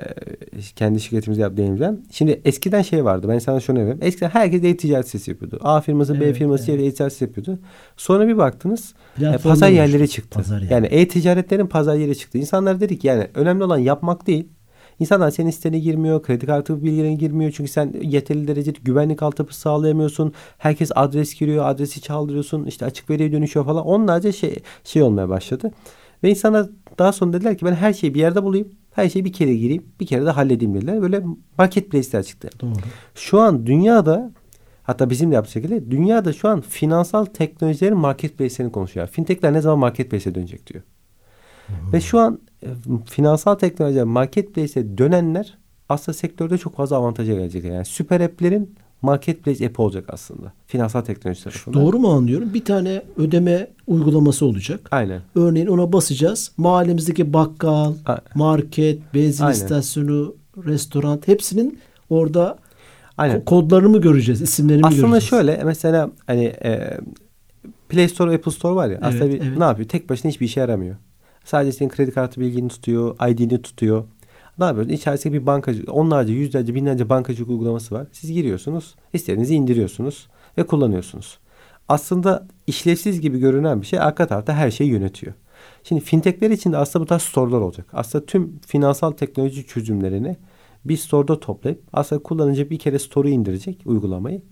kendi 0.76 1.00
şirketimizde 1.00 1.56
değineceğim. 1.56 2.00
Şimdi 2.10 2.40
eskiden 2.44 2.82
şey 2.82 3.04
vardı. 3.04 3.26
Ben 3.28 3.38
sana 3.38 3.60
şunu 3.60 3.76
diyeyim. 3.76 3.98
Eskiden 4.02 4.28
herkes 4.28 4.64
e-ticaret 4.64 5.06
sitesi 5.06 5.30
yapıyordu. 5.30 5.58
A 5.62 5.80
firması, 5.80 6.16
evet, 6.16 6.22
B 6.22 6.34
firması 6.34 6.72
evet. 6.72 6.80
e-ticaret 6.80 7.12
sitesi 7.12 7.24
yapıyordu. 7.24 7.62
Sonra 7.96 8.28
bir 8.28 8.36
baktınız 8.36 8.94
e, 9.20 9.38
pazar 9.38 9.68
yerleri 9.68 10.08
çıktı. 10.08 10.38
Pazar 10.38 10.60
yani. 10.60 10.72
yani 10.72 10.86
e-ticaretlerin 10.86 11.66
pazar 11.66 11.96
yeri 11.96 12.18
çıktı. 12.18 12.38
İnsanlar 12.38 12.80
dedik 12.80 13.04
yani 13.04 13.28
önemli 13.34 13.64
olan 13.64 13.78
yapmak 13.78 14.26
değil 14.26 14.48
İnsanlar 15.00 15.30
senin 15.30 15.50
sitene 15.50 15.78
girmiyor, 15.78 16.22
kredi 16.22 16.46
kartı 16.46 16.82
bilgilerine 16.82 17.14
girmiyor. 17.14 17.52
Çünkü 17.56 17.70
sen 17.70 17.94
yeterli 18.02 18.48
derecede 18.48 18.78
güvenlik 18.82 19.22
altyapısı 19.22 19.60
sağlayamıyorsun. 19.60 20.32
Herkes 20.58 20.90
adres 20.94 21.34
giriyor, 21.34 21.66
adresi 21.66 22.00
çaldırıyorsun. 22.00 22.64
işte 22.64 22.86
açık 22.86 23.10
veriye 23.10 23.32
dönüşüyor 23.32 23.66
falan. 23.66 23.86
Onlarca 23.86 24.32
şey 24.32 24.56
şey 24.84 25.02
olmaya 25.02 25.28
başladı. 25.28 25.70
Ve 26.22 26.30
insanlar 26.30 26.68
daha 26.98 27.12
sonra 27.12 27.32
dediler 27.32 27.58
ki 27.58 27.66
ben 27.66 27.74
her 27.74 27.92
şeyi 27.92 28.14
bir 28.14 28.20
yerde 28.20 28.42
bulayım. 28.42 28.68
Her 28.92 29.08
şeyi 29.08 29.24
bir 29.24 29.32
kere 29.32 29.54
gireyim, 29.54 29.82
bir 30.00 30.06
kere 30.06 30.26
de 30.26 30.30
halledeyim 30.30 30.74
dediler. 30.74 31.02
Böyle 31.02 31.22
marketplace'ler 31.58 32.22
çıktı. 32.22 32.50
Doğru. 32.60 32.72
Şu 33.14 33.40
an 33.40 33.66
dünyada 33.66 34.32
hatta 34.82 35.10
bizim 35.10 35.30
de 35.30 35.34
yaptığımız 35.34 35.52
şekilde 35.52 35.90
dünyada 35.90 36.32
şu 36.32 36.48
an 36.48 36.60
finansal 36.60 37.24
teknolojilerin 37.24 37.96
marketplace'lerini 37.98 38.72
konuşuyor. 38.72 39.06
Fintech'ler 39.06 39.52
ne 39.52 39.60
zaman 39.60 39.78
marketplace'e 39.78 40.34
dönecek 40.34 40.66
diyor. 40.66 40.84
Hmm. 41.66 41.92
Ve 41.92 42.00
şu 42.00 42.18
an 42.18 42.40
finansal 43.06 43.54
teknoloji 43.54 44.04
marketplace'e 44.04 44.98
dönenler 44.98 45.58
aslında 45.88 46.18
sektörde 46.18 46.58
çok 46.58 46.76
fazla 46.76 46.96
avantaja 46.96 47.34
gelecek. 47.34 47.64
Yani 47.64 47.84
süper 47.84 48.20
app'lerin 48.20 48.74
marketplace 49.02 49.66
app 49.66 49.80
olacak 49.80 50.04
aslında. 50.08 50.52
Finansal 50.66 51.00
teknoloji 51.00 51.44
tarafında. 51.44 51.80
Doğru 51.80 51.98
mu 51.98 52.08
anlıyorum? 52.08 52.54
Bir 52.54 52.64
tane 52.64 53.02
ödeme 53.16 53.70
uygulaması 53.86 54.46
olacak. 54.46 54.88
Aynen. 54.90 55.22
Örneğin 55.34 55.66
ona 55.66 55.92
basacağız. 55.92 56.52
Mahallemizdeki 56.56 57.32
bakkal, 57.32 57.94
A 58.06 58.18
market, 58.34 59.14
benzin 59.14 59.44
Aynen. 59.44 59.54
istasyonu, 59.54 60.36
restoran 60.64 61.20
hepsinin 61.26 61.78
orada 62.10 62.58
Aynen. 63.18 63.44
kodlarını 63.44 63.88
mı 63.88 64.00
göreceğiz, 64.00 64.42
isimlerini 64.42 64.82
mi 64.82 64.82
göreceğiz? 64.82 65.04
Aslında 65.04 65.20
şöyle 65.20 65.64
mesela 65.64 66.10
hani 66.26 66.44
e, 66.44 66.98
Play 67.88 68.08
Store, 68.08 68.34
Apple 68.34 68.52
Store 68.52 68.74
var 68.74 68.86
ya. 68.86 68.92
Evet, 68.92 69.04
aslında 69.04 69.28
bir, 69.28 69.40
evet. 69.40 69.58
ne 69.58 69.64
yapıyor? 69.64 69.88
Tek 69.88 70.10
başına 70.10 70.30
hiçbir 70.30 70.46
işe 70.46 70.60
yaramıyor. 70.60 70.96
Sadece 71.44 71.72
senin 71.72 71.90
kredi 71.90 72.10
kartı 72.10 72.40
bilgini 72.40 72.68
tutuyor, 72.68 73.28
ID'ni 73.28 73.62
tutuyor. 73.62 74.04
Ne 74.58 74.64
yapıyorsunuz? 74.64 75.00
İçerisinde 75.00 75.32
bir 75.32 75.46
bankacı, 75.46 75.84
onlarca, 75.92 76.34
yüzlerce, 76.34 76.74
binlerce 76.74 77.08
bankacılık 77.08 77.50
uygulaması 77.50 77.94
var. 77.94 78.06
Siz 78.12 78.32
giriyorsunuz, 78.32 78.94
istediğinizi 79.12 79.54
indiriyorsunuz 79.54 80.28
ve 80.58 80.66
kullanıyorsunuz. 80.66 81.38
Aslında 81.88 82.46
işlevsiz 82.66 83.20
gibi 83.20 83.38
görünen 83.38 83.82
bir 83.82 83.86
şey 83.86 84.00
arka 84.00 84.26
tarafta 84.26 84.54
her 84.54 84.70
şeyi 84.70 84.90
yönetiyor. 84.90 85.34
Şimdi 85.84 86.00
fintechler 86.00 86.50
için 86.50 86.72
de 86.72 86.76
aslında 86.76 87.02
bu 87.02 87.06
tarz 87.06 87.22
storelar 87.22 87.60
olacak. 87.60 87.86
Aslında 87.92 88.26
tüm 88.26 88.58
finansal 88.66 89.10
teknoloji 89.10 89.66
çözümlerini 89.66 90.36
bir 90.84 90.96
store'da 90.96 91.40
toplayıp 91.40 91.82
aslında 91.92 92.22
kullanıcı 92.22 92.70
bir 92.70 92.78
kere 92.78 92.98
store'u 92.98 93.30
indirecek 93.30 93.80
uygulamayı. 93.84 94.42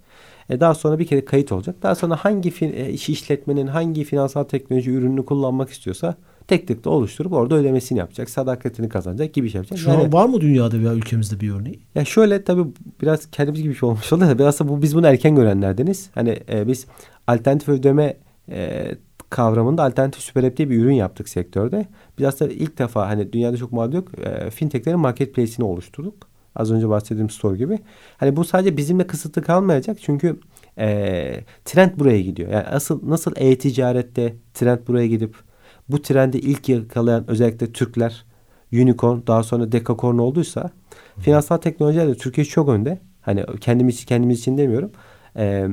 E 0.48 0.60
daha 0.60 0.74
sonra 0.74 0.98
bir 0.98 1.06
kere 1.06 1.24
kayıt 1.24 1.52
olacak. 1.52 1.76
Daha 1.82 1.94
sonra 1.94 2.16
hangi 2.16 2.50
fin, 2.50 2.72
e, 2.72 2.90
işletmenin 2.90 3.66
hangi 3.66 4.04
finansal 4.04 4.44
teknoloji 4.44 4.90
ürününü 4.90 5.24
kullanmak 5.24 5.70
istiyorsa 5.70 6.16
tek 6.48 6.68
tek 6.68 6.84
de 6.84 6.88
oluşturup 6.88 7.32
orada 7.32 7.54
ödemesini 7.54 7.98
yapacak. 7.98 8.30
Sadakatini 8.30 8.88
kazanacak 8.88 9.34
gibi 9.34 9.50
şey 9.50 9.58
yapacak. 9.58 9.78
Şu 9.78 9.90
yani, 9.90 10.04
an 10.04 10.12
var 10.12 10.26
mı 10.26 10.40
dünyada 10.40 10.78
veya 10.78 10.94
ülkemizde 10.94 11.40
bir 11.40 11.52
örneği? 11.52 11.80
Ya 11.94 12.04
şöyle 12.04 12.44
tabii 12.44 12.64
biraz 13.02 13.30
kendimiz 13.30 13.62
gibi 13.62 13.72
bir 13.72 13.78
şey 13.78 13.88
olmuş 13.88 14.12
oldu 14.12 14.20
da 14.20 14.38
biraz 14.38 14.60
da 14.60 14.68
bu 14.68 14.82
biz 14.82 14.94
bunu 14.94 15.06
erken 15.06 15.34
görenlerdeniz. 15.34 16.10
Hani 16.14 16.38
e, 16.48 16.66
biz 16.66 16.86
alternatif 17.26 17.68
ödeme 17.68 18.16
e, 18.50 18.90
kavramında 19.30 19.82
alternatif 19.82 20.22
süper 20.22 20.44
app 20.44 20.56
diye 20.56 20.70
bir 20.70 20.78
ürün 20.78 20.94
yaptık 20.94 21.28
sektörde. 21.28 21.86
Biz 22.18 22.26
aslında 22.26 22.52
ilk 22.52 22.78
defa 22.78 23.08
hani 23.08 23.32
dünyada 23.32 23.56
çok 23.56 23.72
mal 23.72 23.92
yok. 23.92 24.18
E, 24.18 24.50
fintechlerin 24.50 25.00
marketplace'ini 25.00 25.64
oluşturduk. 25.64 26.32
Az 26.56 26.72
önce 26.72 26.88
bahsettiğim 26.88 27.30
store 27.30 27.56
gibi. 27.56 27.78
Hani 28.16 28.36
bu 28.36 28.44
sadece 28.44 28.76
bizimle 28.76 29.06
kısıtlı 29.06 29.42
kalmayacak. 29.42 29.98
Çünkü 30.00 30.40
e, 30.78 31.44
trend 31.64 31.90
buraya 31.98 32.20
gidiyor. 32.20 32.50
Yani 32.50 32.64
asıl 32.64 33.10
nasıl 33.10 33.32
e-ticarette 33.36 34.34
trend 34.54 34.78
buraya 34.88 35.06
gidip 35.06 35.34
bu 35.88 36.02
trendi 36.02 36.38
ilk 36.38 36.68
yakalayan 36.68 37.30
özellikle 37.30 37.72
Türkler 37.72 38.24
unicorn 38.72 39.18
daha 39.26 39.42
sonra 39.42 39.72
dekakorn 39.72 40.18
olduysa 40.18 40.70
finansal 41.18 41.56
teknolojilerde 41.56 42.14
Türkiye 42.14 42.44
çok 42.44 42.68
önde. 42.68 42.98
Hani 43.20 43.44
kendimiz 43.60 44.04
kendimiz 44.04 44.38
için 44.38 44.58
demiyorum. 44.58 44.90
Ee, 45.36 45.68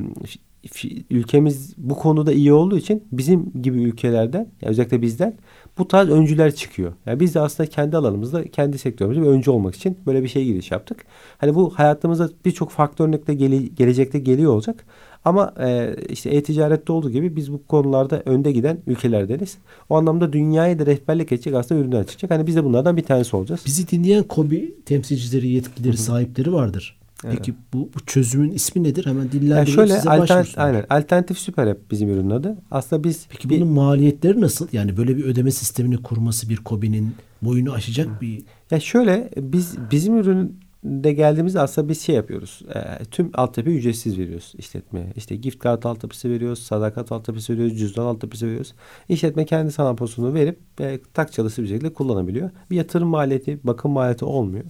ülkemiz 1.09 1.73
bu 1.77 1.95
konuda 1.95 2.31
iyi 2.31 2.53
olduğu 2.53 2.77
için 2.77 3.03
bizim 3.11 3.51
gibi 3.61 3.83
ülkelerden 3.83 4.47
özellikle 4.61 5.01
bizden 5.01 5.37
bu 5.77 5.87
tarz 5.87 6.09
öncüler 6.09 6.55
çıkıyor. 6.55 6.93
Yani 7.05 7.19
biz 7.19 7.35
de 7.35 7.39
aslında 7.39 7.69
kendi 7.69 7.97
alanımızda 7.97 8.43
kendi 8.43 8.77
sektörümüzde 8.77 9.21
bir 9.21 9.27
öncü 9.27 9.51
olmak 9.51 9.75
için 9.75 9.97
böyle 10.05 10.23
bir 10.23 10.27
şey 10.27 10.45
giriş 10.45 10.71
yaptık. 10.71 11.05
Hani 11.37 11.55
bu 11.55 11.69
hayatımızda 11.69 12.29
birçok 12.45 12.71
farklı 12.71 13.05
örnekle 13.05 13.33
gele, 13.33 13.57
gelecekte 13.57 14.19
geliyor 14.19 14.53
olacak. 14.53 14.85
Ama 15.25 15.53
e, 15.59 15.95
işte 16.09 16.29
e-ticarette 16.29 16.91
olduğu 16.91 17.11
gibi 17.11 17.35
biz 17.35 17.53
bu 17.53 17.63
konularda 17.67 18.21
önde 18.25 18.51
giden 18.51 18.77
ülkelerdeniz. 18.87 19.57
O 19.89 19.95
anlamda 19.97 20.33
dünyaya 20.33 20.79
da 20.79 20.85
rehberlik 20.85 21.31
edecek 21.31 21.53
aslında 21.53 21.81
ürünler 21.81 22.07
çıkacak. 22.07 22.31
Hani 22.31 22.47
biz 22.47 22.55
de 22.55 22.63
bunlardan 22.63 22.97
bir 22.97 23.03
tanesi 23.03 23.35
olacağız. 23.35 23.61
Bizi 23.65 23.87
dinleyen 23.87 24.23
KOBİ 24.23 24.75
temsilcileri, 24.85 25.47
yetkilileri, 25.47 25.93
Hı-hı. 25.93 26.01
sahipleri 26.01 26.53
vardır. 26.53 26.99
Evet. 27.25 27.35
Peki 27.37 27.53
bu, 27.73 27.89
bu 27.95 28.05
çözümün 28.05 28.51
ismi 28.51 28.83
nedir? 28.83 29.05
Hemen 29.05 29.31
dillendireyim 29.31 29.57
yani 29.57 29.69
şöyle, 29.69 29.95
size 29.95 30.09
alternatif, 30.09 30.59
aynen, 30.59 30.85
alternatif 30.89 31.37
süper 31.37 31.67
app 31.67 31.91
bizim 31.91 32.09
ürünün 32.09 32.29
adı. 32.29 32.57
Aslında 32.71 33.03
biz... 33.03 33.25
Peki 33.29 33.49
bir, 33.49 33.61
bunun 33.61 33.73
maliyetleri 33.73 34.41
nasıl? 34.41 34.67
Yani 34.71 34.97
böyle 34.97 35.17
bir 35.17 35.23
ödeme 35.23 35.51
sistemini 35.51 35.97
kurması 35.97 36.49
bir 36.49 36.57
KOBİ'nin 36.57 37.15
boyunu 37.41 37.73
aşacak 37.73 38.07
Hı. 38.07 38.21
bir... 38.21 38.43
Ya 38.71 38.79
şöyle 38.79 39.29
biz 39.37 39.75
bizim 39.91 40.17
ürün 40.17 40.59
de 40.83 41.13
geldiğimizde 41.13 41.59
aslında 41.59 41.89
biz 41.89 42.01
şey 42.01 42.15
yapıyoruz. 42.15 42.61
E, 42.75 43.05
tüm 43.05 43.31
altyapıyı 43.33 43.77
ücretsiz 43.77 44.19
veriyoruz 44.19 44.53
işletmeye. 44.57 45.13
İşte 45.15 45.35
gift 45.35 45.59
kart 45.59 45.85
altyapısı 45.85 46.29
veriyoruz, 46.29 46.59
sadakat 46.59 47.11
altyapısı 47.11 47.53
veriyoruz, 47.53 47.79
cüzdan 47.79 48.05
altyapısı 48.05 48.45
veriyoruz. 48.47 48.73
İşletme 49.09 49.45
kendi 49.45 49.71
sana 49.71 49.95
posunu 49.95 50.33
verip 50.33 50.59
e, 50.81 50.99
tak 51.13 51.33
çalışır 51.33 51.63
bir 51.63 51.67
şekilde 51.67 51.93
kullanabiliyor. 51.93 52.49
Bir 52.71 52.75
yatırım 52.75 53.07
maliyeti, 53.07 53.59
bakım 53.63 53.91
maliyeti 53.91 54.25
olmuyor. 54.25 54.65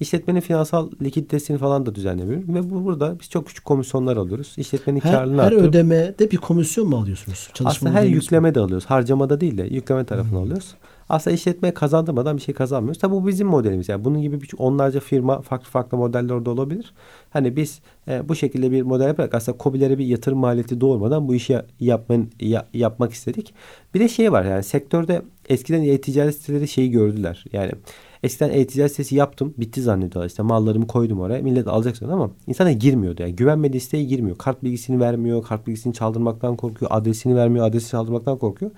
İşletmenin 0.00 0.40
finansal 0.40 0.90
likiditesini 1.02 1.58
falan 1.58 1.86
da 1.86 1.94
düzenlemiyor. 1.94 2.42
Ve 2.48 2.70
bu, 2.70 2.84
burada 2.84 3.20
biz 3.20 3.30
çok 3.30 3.46
küçük 3.46 3.64
komisyonlar 3.64 4.16
alıyoruz. 4.16 4.54
İşletmenin 4.56 5.00
her, 5.00 5.12
karlılığını 5.12 5.42
Her 5.42 5.46
artırıp, 5.46 5.62
ödemede 5.62 6.30
bir 6.30 6.36
komisyon 6.36 6.88
mu 6.88 6.96
alıyorsunuz? 6.96 7.48
Aslında 7.64 7.92
her 7.92 8.04
yükleme 8.04 8.54
de 8.54 8.60
alıyoruz. 8.60 8.86
Harcamada 8.86 9.40
değil 9.40 9.58
de 9.58 9.62
yükleme 9.62 10.04
tarafını 10.04 10.30
hmm. 10.30 10.38
alıyoruz. 10.38 10.74
Aslında 11.08 11.34
işletmeye 11.34 11.74
kazandırmadan 11.74 12.36
bir 12.36 12.42
şey 12.42 12.54
kazanmıyoruz. 12.54 13.00
Tabi 13.00 13.14
bu 13.14 13.26
bizim 13.26 13.46
modelimiz. 13.46 13.88
Yani 13.88 14.04
bunun 14.04 14.22
gibi 14.22 14.40
bir, 14.40 14.50
onlarca 14.58 15.00
firma 15.00 15.40
farklı 15.40 15.70
farklı 15.70 15.98
modeller 15.98 16.44
de 16.44 16.50
olabilir. 16.50 16.92
Hani 17.30 17.56
biz 17.56 17.80
e, 18.08 18.28
bu 18.28 18.34
şekilde 18.34 18.70
bir 18.70 18.82
model 18.82 19.06
yaparak 19.06 19.34
aslında 19.34 19.58
COBİ'lere 19.58 19.98
bir 19.98 20.06
yatırım 20.06 20.38
maliyeti 20.38 20.80
doğurmadan 20.80 21.28
bu 21.28 21.34
işi 21.34 21.60
yapman, 21.80 22.28
ya, 22.40 22.66
yapmak 22.74 23.12
istedik. 23.12 23.54
Bir 23.94 24.00
de 24.00 24.08
şey 24.08 24.32
var 24.32 24.44
yani 24.44 24.62
sektörde 24.62 25.22
eskiden 25.48 25.82
e-ticaret 25.82 26.34
siteleri 26.34 26.68
şeyi 26.68 26.90
gördüler. 26.90 27.44
Yani 27.52 27.72
Eskiden 28.22 28.50
e-ticaret 28.50 28.90
sitesi 28.90 29.16
yaptım. 29.16 29.54
Bitti 29.58 29.82
zannediyorlar. 29.82 30.28
İşte 30.28 30.42
mallarımı 30.42 30.86
koydum 30.86 31.20
oraya. 31.20 31.42
Millet 31.42 31.68
alacak 31.68 32.02
ama 32.02 32.30
insana 32.46 32.72
girmiyordu. 32.72 33.22
Yani 33.22 33.36
güvenmediği 33.36 33.80
siteye 33.80 34.04
girmiyor. 34.04 34.38
Kart 34.38 34.62
bilgisini 34.62 35.00
vermiyor. 35.00 35.42
Kart 35.42 35.66
bilgisini 35.66 35.94
çaldırmaktan 35.94 36.56
korkuyor. 36.56 36.90
Adresini 36.94 37.36
vermiyor. 37.36 37.66
Adresi 37.66 37.90
çaldırmaktan 37.90 38.38
korkuyor. 38.38 38.70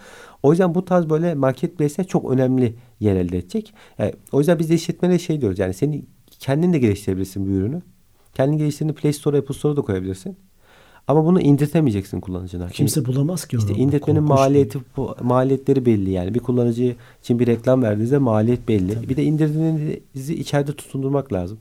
O 0.43 0.51
yüzden 0.51 0.75
bu 0.75 0.85
tarz 0.85 1.11
böyle 1.11 1.35
marketplace'ler 1.35 2.07
çok 2.07 2.31
önemli 2.33 2.75
yer 3.01 3.17
elde 3.17 3.39
edecek. 3.39 3.75
Yani, 3.99 4.13
o 4.33 4.39
yüzden 4.39 4.59
biz 4.59 4.71
de 4.71 4.75
işletmelere 4.75 5.19
şey 5.19 5.41
diyoruz. 5.41 5.59
Yani 5.59 5.75
seni 5.75 6.05
kendin 6.39 6.73
de 6.73 6.79
geliştirebilirsin 6.79 7.47
bu 7.47 7.51
ürünü. 7.51 7.83
Kendin 8.35 8.59
geliştirdiğini 8.59 8.95
Play 8.95 9.13
Store, 9.13 9.39
Apple 9.39 9.55
Store'a 9.55 9.77
da 9.77 9.83
koyabilirsin. 9.83 10.37
Ama 11.11 11.25
bunu 11.25 11.41
indirtemeyeceksin 11.41 12.21
kullanıcına. 12.21 12.69
Kimse 12.69 13.05
bulamaz 13.05 13.47
ki 13.47 13.57
onu. 13.57 13.65
İşte 13.65 13.75
indirtmenin 13.81 14.23
maliyeti 14.23 14.79
bu, 14.97 15.15
maliyetleri 15.23 15.87
belli 15.87 16.11
yani. 16.11 16.35
Bir 16.35 16.39
kullanıcı 16.39 16.97
için 17.23 17.39
bir 17.39 17.47
reklam 17.47 17.83
verdiğinizde 17.83 18.19
maliyet 18.19 18.69
belli. 18.69 18.95
Tabii. 18.95 19.09
Bir 19.09 19.17
de 19.17 19.25
indirdiğinizi 19.25 20.35
içeride 20.35 20.73
tutundurmak 20.73 21.33
lazım. 21.33 21.59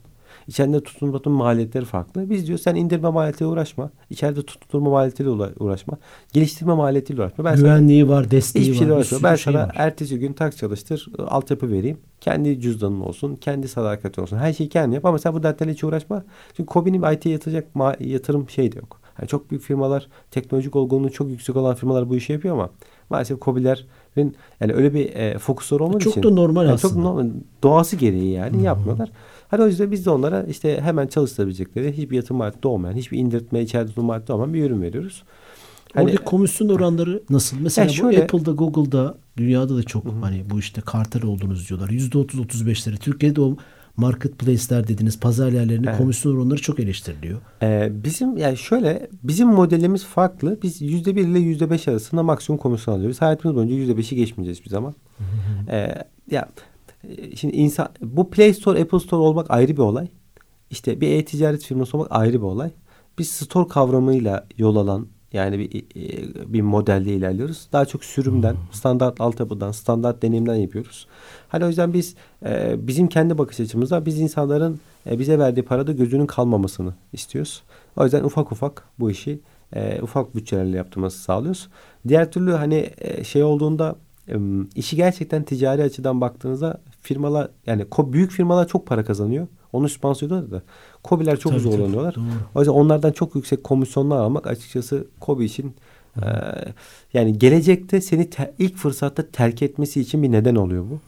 İçeride 0.48 0.84
tutundurmanın 0.84 1.32
maliyetleri 1.32 1.86
farklı. 1.86 2.30
Biz 2.30 2.48
diyor 2.48 2.60
sen 2.60 2.76
indirme 2.76 3.10
maliyetiyle 3.10 3.52
uğraşma. 3.52 3.90
İçeride 4.10 4.42
tutundurma 4.42 4.90
maliyetiyle 4.90 5.30
uğraşma. 5.60 5.98
Geliştirme 6.34 6.74
maliyetiyle 6.74 7.22
uğraşma. 7.22 7.46
Ben 7.46 7.56
Güvenliği 7.56 8.04
sana, 8.04 8.12
var, 8.16 8.32
desteği 8.32 8.72
hiçbir 8.72 8.90
var. 8.90 9.04
Hiçbir 9.04 9.24
Ben 9.24 9.36
şey 9.36 9.54
sana 9.54 9.64
var. 9.64 9.76
ertesi 9.76 10.20
gün 10.20 10.34
tak 10.34 10.58
çalıştır, 10.58 11.08
altyapı 11.28 11.72
vereyim. 11.72 11.98
Kendi 12.22 12.62
cüzdanın 12.62 13.02
olsun, 13.02 13.36
kendi 13.36 13.68
sadakatin 13.68 14.22
olsun. 14.22 14.38
Her 14.38 14.54
şeyi 14.54 14.70
kendin 14.70 14.96
yap 14.96 15.06
ama 15.06 15.20
sen 15.20 15.34
bu 15.34 15.44
dertlerle 15.44 15.74
hiç 15.74 15.84
uğraşma. 15.84 16.24
Çünkü 16.58 16.74
COBİ'nin 16.74 17.12
IT'ye 17.14 17.34
yatacak 17.34 17.68
yatırım 18.00 18.50
şey 18.50 18.72
de 18.72 18.78
yok. 18.78 19.00
Yani 19.20 19.28
çok 19.28 19.52
büyük 19.52 19.64
firmalar, 19.64 20.08
teknolojik 20.32 20.76
olgunluğu 20.76 21.10
çok 21.10 21.30
yüksek 21.30 21.56
olan 21.56 21.76
firmalar 21.76 22.10
bu 22.10 22.16
işi 22.16 22.34
yapıyor 22.34 22.54
ama 22.54 22.70
maalesef 23.10 23.42
COBİ'lerin 23.42 24.36
yani 24.62 24.74
öyle 24.74 24.94
bir 24.94 25.16
e, 25.16 25.38
fokusları 25.38 25.84
olmadığı 25.84 26.00
çok 26.00 26.12
için. 26.14 26.22
Çok 26.22 26.32
da 26.32 26.36
normal 26.36 26.64
yani 26.64 26.74
aslında. 26.74 26.94
Çok 26.94 27.04
normal, 27.04 27.30
doğası 27.64 27.96
gereği 27.96 28.32
yani 28.32 28.58
hmm. 28.58 28.64
yapmıyorlar. 28.64 29.12
Hani 29.48 29.64
o 29.64 29.68
yüzden 29.68 29.92
biz 29.92 30.06
de 30.06 30.10
onlara 30.10 30.44
işte 30.44 30.82
hemen 30.82 31.08
çalıştırabilecekleri 31.08 31.98
hiçbir 31.98 32.16
yatırım 32.16 32.38
maliyeti 32.38 32.68
olmayan, 32.68 32.94
hiçbir 32.94 33.18
indirtme, 33.18 33.62
içeride 33.62 33.88
tutma 33.88 34.04
maliyeti 34.04 34.34
olmayan 34.34 34.54
bir 34.54 34.64
ürün 34.64 34.82
veriyoruz. 34.82 35.24
Hani, 35.94 36.06
Orada 36.06 36.24
komisyon 36.24 36.70
oranları 36.70 37.24
nasıl? 37.30 37.58
Mesela 37.60 37.86
yani 37.86 37.96
şöyle, 37.96 38.18
bu 38.18 38.24
Apple'da, 38.24 38.52
Google'da, 38.52 39.18
dünyada 39.38 39.78
da 39.78 39.84
çok 39.84 40.06
hı. 40.06 40.10
hani 40.22 40.44
bu 40.50 40.60
işte 40.60 40.82
kartel 40.82 41.26
olduğunuz 41.26 41.70
diyorlar. 41.70 41.90
Yüzde 41.90 42.18
otuz, 42.18 42.40
otuz 42.40 42.68
beşleri. 42.68 42.98
Türkiye'de 42.98 43.42
o 43.42 43.58
marketplace'ler 44.00 44.88
dediniz 44.88 45.20
pazar 45.20 45.52
yerlerinin 45.52 45.88
evet. 45.88 45.98
komisyon 45.98 46.36
oranları 46.36 46.62
çok 46.62 46.80
eleştiriliyor. 46.80 47.40
Ee, 47.62 47.90
bizim 47.92 48.38
yani 48.38 48.58
şöyle 48.58 49.10
bizim 49.24 49.48
modelimiz 49.48 50.06
farklı. 50.06 50.60
Biz 50.64 50.82
yüzde 50.82 51.16
bir 51.16 51.28
ile 51.28 51.40
yüzde 51.40 51.70
beş 51.70 51.88
arasında 51.88 52.24
maksimum 52.24 52.60
komisyon 52.60 52.96
alıyoruz. 52.96 53.22
Hayatımız 53.22 53.56
boyunca 53.56 53.76
yüzde 53.76 53.98
beşi 53.98 54.16
geçmeyeceğiz 54.16 54.66
bir 54.66 54.70
zaman. 54.70 54.96
ee, 55.70 55.96
ya 56.32 56.50
şimdi 57.36 57.56
insan 57.56 57.90
bu 58.02 58.30
Play 58.30 58.54
Store, 58.54 58.82
Apple 58.82 59.00
Store 59.00 59.22
olmak 59.22 59.52
ayrı 59.52 59.72
bir 59.72 59.82
olay. 59.82 60.08
İşte 60.70 61.02
bir 61.02 61.12
e-ticaret 61.12 61.64
firması 61.64 61.98
olmak 61.98 62.12
ayrı 62.12 62.34
bir 62.34 62.46
olay. 62.46 62.72
Biz 63.18 63.30
store 63.30 63.68
kavramıyla 63.68 64.48
yol 64.58 64.76
alan 64.76 65.08
yani 65.34 65.60
bir, 65.60 65.86
bir 66.54 66.62
modelde 66.62 67.14
ilerliyoruz. 67.14 67.68
Daha 67.72 67.86
çok 67.86 68.04
sürümden, 68.06 68.54
hmm. 68.54 68.60
standart 68.72 69.22
altyapıdan, 69.22 69.72
standart 69.72 70.22
deneyimden 70.22 70.56
yapıyoruz. 70.56 71.08
Hani 71.48 71.66
o 71.66 71.68
yüzden 71.68 71.94
biz 71.94 72.16
e, 72.46 72.76
bizim 72.88 73.08
kendi 73.08 73.38
bakış 73.38 73.60
açımızda 73.60 74.06
biz 74.06 74.20
insanların 74.20 74.80
e, 75.10 75.20
bize 75.20 75.40
verdiği 75.40 75.62
parada 75.64 75.92
gözünün 75.92 76.26
kalmamasını 76.26 76.94
istiyoruz. 77.14 77.64
O 77.98 78.04
yüzden 78.04 78.24
ufak 78.24 78.52
ufak 78.52 78.84
bu 79.00 79.12
işi 79.12 79.40
e, 79.76 80.02
ufak 80.02 80.36
bütçelerle 80.36 80.78
yaptırması 80.78 81.20
sağlıyoruz. 81.20 81.70
Diğer 82.08 82.32
türlü 82.32 82.52
hani 82.52 82.90
e, 82.98 83.24
şey 83.24 83.44
olduğunda 83.44 83.96
e, 84.28 84.36
işi 84.76 84.96
gerçekten 84.96 85.44
ticari 85.44 85.84
açıdan 85.84 86.22
baktığınızda 86.22 86.82
firmalar 87.02 87.50
yani 87.66 87.86
büyük 88.00 88.32
firmalar 88.32 88.68
çok 88.68 88.88
para 88.88 89.04
kazanıyor. 89.04 89.48
Onu 89.74 89.90
sponsor 89.90 90.30
da 90.30 90.62
Kobiler 91.04 91.40
çok 91.40 91.52
tabii, 91.52 91.62
zorlanıyorlar. 91.62 92.14
Tabii, 92.14 92.26
o 92.56 92.60
yüzden 92.60 92.74
onlardan 92.74 93.12
çok 93.12 93.36
yüksek 93.36 93.64
komisyonlar 93.64 94.18
almak 94.18 94.48
açıkçası 94.48 95.08
Kobi 95.20 95.46
için 95.46 95.74
e, 96.18 96.26
yani 97.14 97.40
gelecekte 97.40 98.02
seni 98.02 98.30
te, 98.30 98.54
ilk 98.60 98.76
fırsatta 98.76 99.26
terk 99.32 99.62
etmesi 99.62 100.02
için 100.02 100.24
bir 100.24 100.32
neden 100.32 100.56
oluyor 100.56 100.86
bu. 100.90 101.00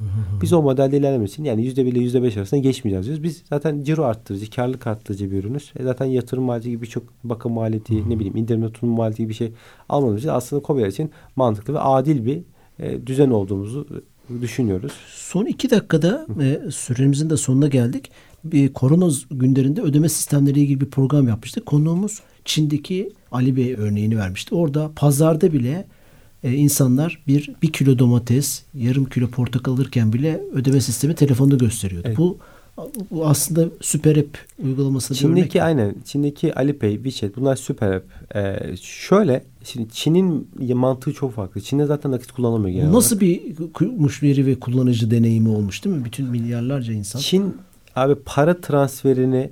Biz 0.41 0.53
o 0.53 0.61
modelde 0.61 0.97
ilerlemek 0.97 1.29
için 1.29 1.43
yani 1.43 1.65
yüzde 1.65 1.85
bir 1.85 1.91
ile 1.91 1.99
yüzde 1.99 2.23
beş 2.23 2.37
arasında 2.37 2.59
geçmeyeceğiz 2.59 3.05
diyoruz. 3.05 3.23
Biz 3.23 3.43
zaten 3.49 3.83
ciro 3.83 4.03
arttırıcı, 4.03 4.51
karlılık 4.51 4.87
arttırıcı 4.87 5.31
bir 5.31 5.37
ürünüz. 5.37 5.71
E 5.79 5.83
zaten 5.83 6.05
yatırım 6.05 6.43
maliyeti 6.43 6.69
gibi 6.69 6.81
birçok 6.81 7.03
bakım 7.23 7.53
maliyeti, 7.53 8.09
ne 8.09 8.19
bileyim 8.19 8.37
indirme 8.37 8.71
tutum 8.71 8.89
maliyeti 8.89 9.23
gibi 9.23 9.29
bir 9.29 9.35
şey 9.35 9.51
almadığımız 9.89 10.21
için 10.21 10.29
aslında 10.29 10.61
Kobiler 10.61 10.87
için 10.87 11.11
mantıklı 11.35 11.73
ve 11.73 11.79
adil 11.79 12.25
bir 12.25 12.41
e, 12.79 13.07
düzen 13.07 13.29
olduğumuzu 13.29 13.87
düşünüyoruz. 14.41 14.93
Son 15.07 15.45
iki 15.45 15.69
dakikada 15.69 16.25
e, 16.41 16.71
süremizin 16.71 17.29
de 17.29 17.37
sonuna 17.37 17.67
geldik. 17.67 18.11
Bir 18.43 18.73
korona 18.73 19.11
günlerinde 19.31 19.81
ödeme 19.81 20.09
sistemleri 20.09 20.59
ilgili 20.59 20.81
bir 20.81 20.85
program 20.85 21.27
yapmıştık. 21.27 21.65
Konuğumuz 21.65 22.19
Çin'deki 22.45 23.09
Ali 23.31 23.55
Bey 23.55 23.73
örneğini 23.77 24.17
vermişti. 24.17 24.55
Orada 24.55 24.91
pazarda 24.95 25.53
bile 25.53 25.85
e, 26.43 26.53
insanlar 26.53 27.23
bir, 27.27 27.51
bir 27.61 27.71
kilo 27.71 27.99
domates, 27.99 28.63
yarım 28.73 29.05
kilo 29.05 29.27
portakal 29.27 29.71
alırken 29.73 30.13
bile 30.13 30.41
ödeme 30.53 30.81
sistemi 30.81 31.15
telefonda 31.15 31.55
gösteriyordu. 31.55 32.07
Evet. 32.07 32.17
Bu 32.17 32.37
bu 33.11 33.27
aslında 33.27 33.65
süper 33.81 34.15
app 34.17 34.37
uygulaması 34.63 35.15
Çin'deki 35.15 35.41
örnek. 35.41 35.55
aynen. 35.55 35.95
Çin'deki 36.05 36.55
Alipay, 36.55 36.95
WeChat 36.95 37.35
bunlar 37.37 37.55
süper 37.55 37.91
app. 37.91 38.05
Ee, 38.35 38.75
şöyle 38.81 39.43
şimdi 39.63 39.89
Çin'in 39.91 40.47
mantığı 40.73 41.13
çok 41.13 41.33
farklı. 41.33 41.61
Çin'de 41.61 41.85
zaten 41.85 42.11
nakit 42.11 42.31
kullanılmıyor 42.31 42.75
genel 42.75 42.93
Nasıl 42.93 43.15
olarak. 43.15 43.81
bir 43.81 43.87
müşteri 43.87 44.45
ve 44.45 44.59
kullanıcı 44.59 45.11
deneyimi 45.11 45.49
olmuş 45.49 45.85
değil 45.85 45.95
mi? 45.95 46.05
Bütün 46.05 46.25
milyarlarca 46.27 46.93
insan. 46.93 47.19
Çin 47.19 47.55
abi 47.95 48.15
para 48.15 48.61
transferini 48.61 49.51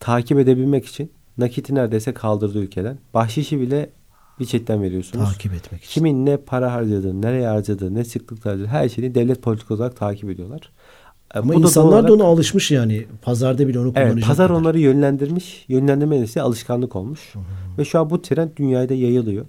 takip 0.00 0.38
edebilmek 0.38 0.86
için 0.86 1.12
nakiti 1.38 1.74
neredeyse 1.74 2.14
kaldırdı 2.14 2.58
ülkeden. 2.58 2.98
Bahşişi 3.14 3.60
bile 3.60 3.90
WeChat'ten 4.38 4.82
veriyorsunuz. 4.82 5.28
Takip 5.28 5.54
etmek 5.54 5.84
için. 5.84 5.92
Kimin 5.92 6.26
ne 6.26 6.36
para 6.36 6.72
harcadığı, 6.72 7.22
nereye 7.22 7.46
harcadığı, 7.48 7.94
ne 7.94 8.04
sıklıkla 8.04 8.50
harcadığı 8.50 8.66
her 8.66 8.88
şeyi 8.88 9.14
devlet 9.14 9.42
politik 9.42 9.70
olarak 9.70 9.96
takip 9.96 10.30
ediyorlar. 10.30 10.72
E, 11.34 11.38
Ama 11.38 11.54
Bu 11.54 11.60
insanlar 11.60 11.90
da, 11.92 11.94
olarak, 11.94 12.08
da 12.08 12.14
ona 12.14 12.24
alışmış 12.24 12.70
yani. 12.70 13.06
Pazarda 13.22 13.68
bile 13.68 13.78
onu 13.78 13.92
kullanacak. 13.92 14.12
Evet, 14.12 14.24
pazar 14.26 14.48
kadar. 14.48 14.60
onları 14.60 14.78
yönlendirmiş. 14.78 15.64
Yönlendirme 15.68 16.16
ise 16.16 16.42
alışkanlık 16.42 16.96
olmuş. 16.96 17.34
Hı. 17.34 17.38
Ve 17.78 17.84
şu 17.84 18.00
an 18.00 18.10
bu 18.10 18.22
trend 18.22 18.50
dünyada 18.56 18.94
yayılıyor. 18.94 19.46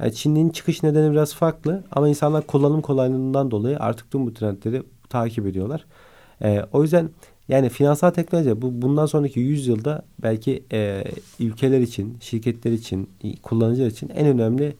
Yani 0.00 0.14
Çin'in 0.14 0.50
çıkış 0.50 0.82
nedeni 0.82 1.12
biraz 1.12 1.34
farklı 1.34 1.84
ama 1.92 2.08
insanlar 2.08 2.46
kullanım 2.46 2.80
kolaylığından 2.80 3.50
dolayı 3.50 3.78
artık 3.78 4.10
tüm 4.10 4.26
bu 4.26 4.34
trendleri 4.34 4.82
takip 5.08 5.46
ediyorlar. 5.46 5.84
Ee, 6.42 6.62
o 6.72 6.82
yüzden 6.82 7.10
yani 7.48 7.68
finansal 7.68 8.10
teknoloji 8.10 8.62
bu 8.62 8.82
bundan 8.82 9.06
sonraki 9.06 9.40
100 9.40 9.66
yılda 9.66 10.02
belki 10.22 10.64
e, 10.72 11.04
ülkeler 11.40 11.80
için, 11.80 12.16
şirketler 12.20 12.72
için, 12.72 13.08
kullanıcılar 13.42 13.86
için 13.86 14.08
en 14.08 14.26
önemli 14.26 14.74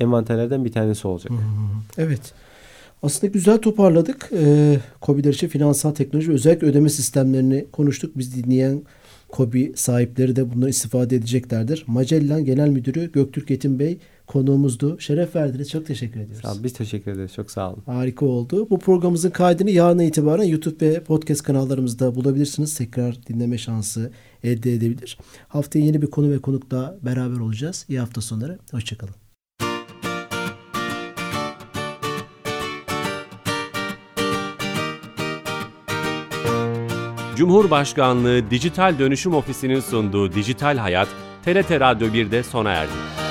envanterlerden 0.00 0.64
bir 0.64 0.72
tanesi 0.72 1.08
olacak. 1.08 1.32
Evet. 1.98 2.34
Aslında 3.02 3.32
güzel 3.32 3.58
toparladık. 3.58 4.30
Ee, 4.32 4.78
COBİ'ler 5.02 5.32
için 5.32 5.48
finansal 5.48 5.90
teknoloji 5.90 6.32
özellikle 6.32 6.66
ödeme 6.66 6.88
sistemlerini 6.88 7.66
konuştuk. 7.72 8.12
Biz 8.18 8.44
dinleyen 8.44 8.82
COBİ 9.32 9.72
sahipleri 9.76 10.36
de 10.36 10.54
bundan 10.54 10.68
istifade 10.68 11.16
edeceklerdir. 11.16 11.84
Magellan 11.86 12.44
Genel 12.44 12.68
Müdürü 12.68 13.12
Göktürk 13.12 13.50
Yetim 13.50 13.78
Bey 13.78 13.98
konuğumuzdu. 14.28 15.00
Şeref 15.00 15.36
verdiniz. 15.36 15.70
Çok 15.70 15.86
teşekkür 15.86 16.20
ediyoruz. 16.20 16.42
Sağ 16.42 16.52
olun, 16.52 16.64
biz 16.64 16.72
teşekkür 16.72 17.12
ederiz. 17.12 17.32
Çok 17.34 17.50
sağ 17.50 17.72
olun. 17.72 17.82
Harika 17.86 18.26
oldu. 18.26 18.70
Bu 18.70 18.78
programımızın 18.78 19.30
kaydını 19.30 19.70
yarına 19.70 20.02
itibaren 20.02 20.44
YouTube 20.44 20.90
ve 20.90 21.04
podcast 21.04 21.42
kanallarımızda 21.42 22.14
bulabilirsiniz. 22.14 22.74
Tekrar 22.74 23.26
dinleme 23.26 23.58
şansı 23.58 24.10
elde 24.42 24.74
edebilir. 24.74 25.18
Haftaya 25.48 25.84
yeni 25.84 26.02
bir 26.02 26.06
konu 26.06 26.30
ve 26.30 26.38
konukla 26.38 26.98
beraber 27.02 27.38
olacağız. 27.38 27.86
İyi 27.88 28.00
hafta 28.00 28.20
sonları. 28.20 28.58
Hoşçakalın. 28.70 29.14
Cumhurbaşkanlığı 37.36 38.50
Dijital 38.50 38.98
Dönüşüm 38.98 39.34
Ofisi'nin 39.34 39.80
sunduğu 39.80 40.32
Dijital 40.32 40.76
Hayat, 40.76 41.08
TRT 41.44 41.70
Radyo 41.70 42.08
1'de 42.08 42.42
sona 42.42 42.70
erdi. 42.70 43.27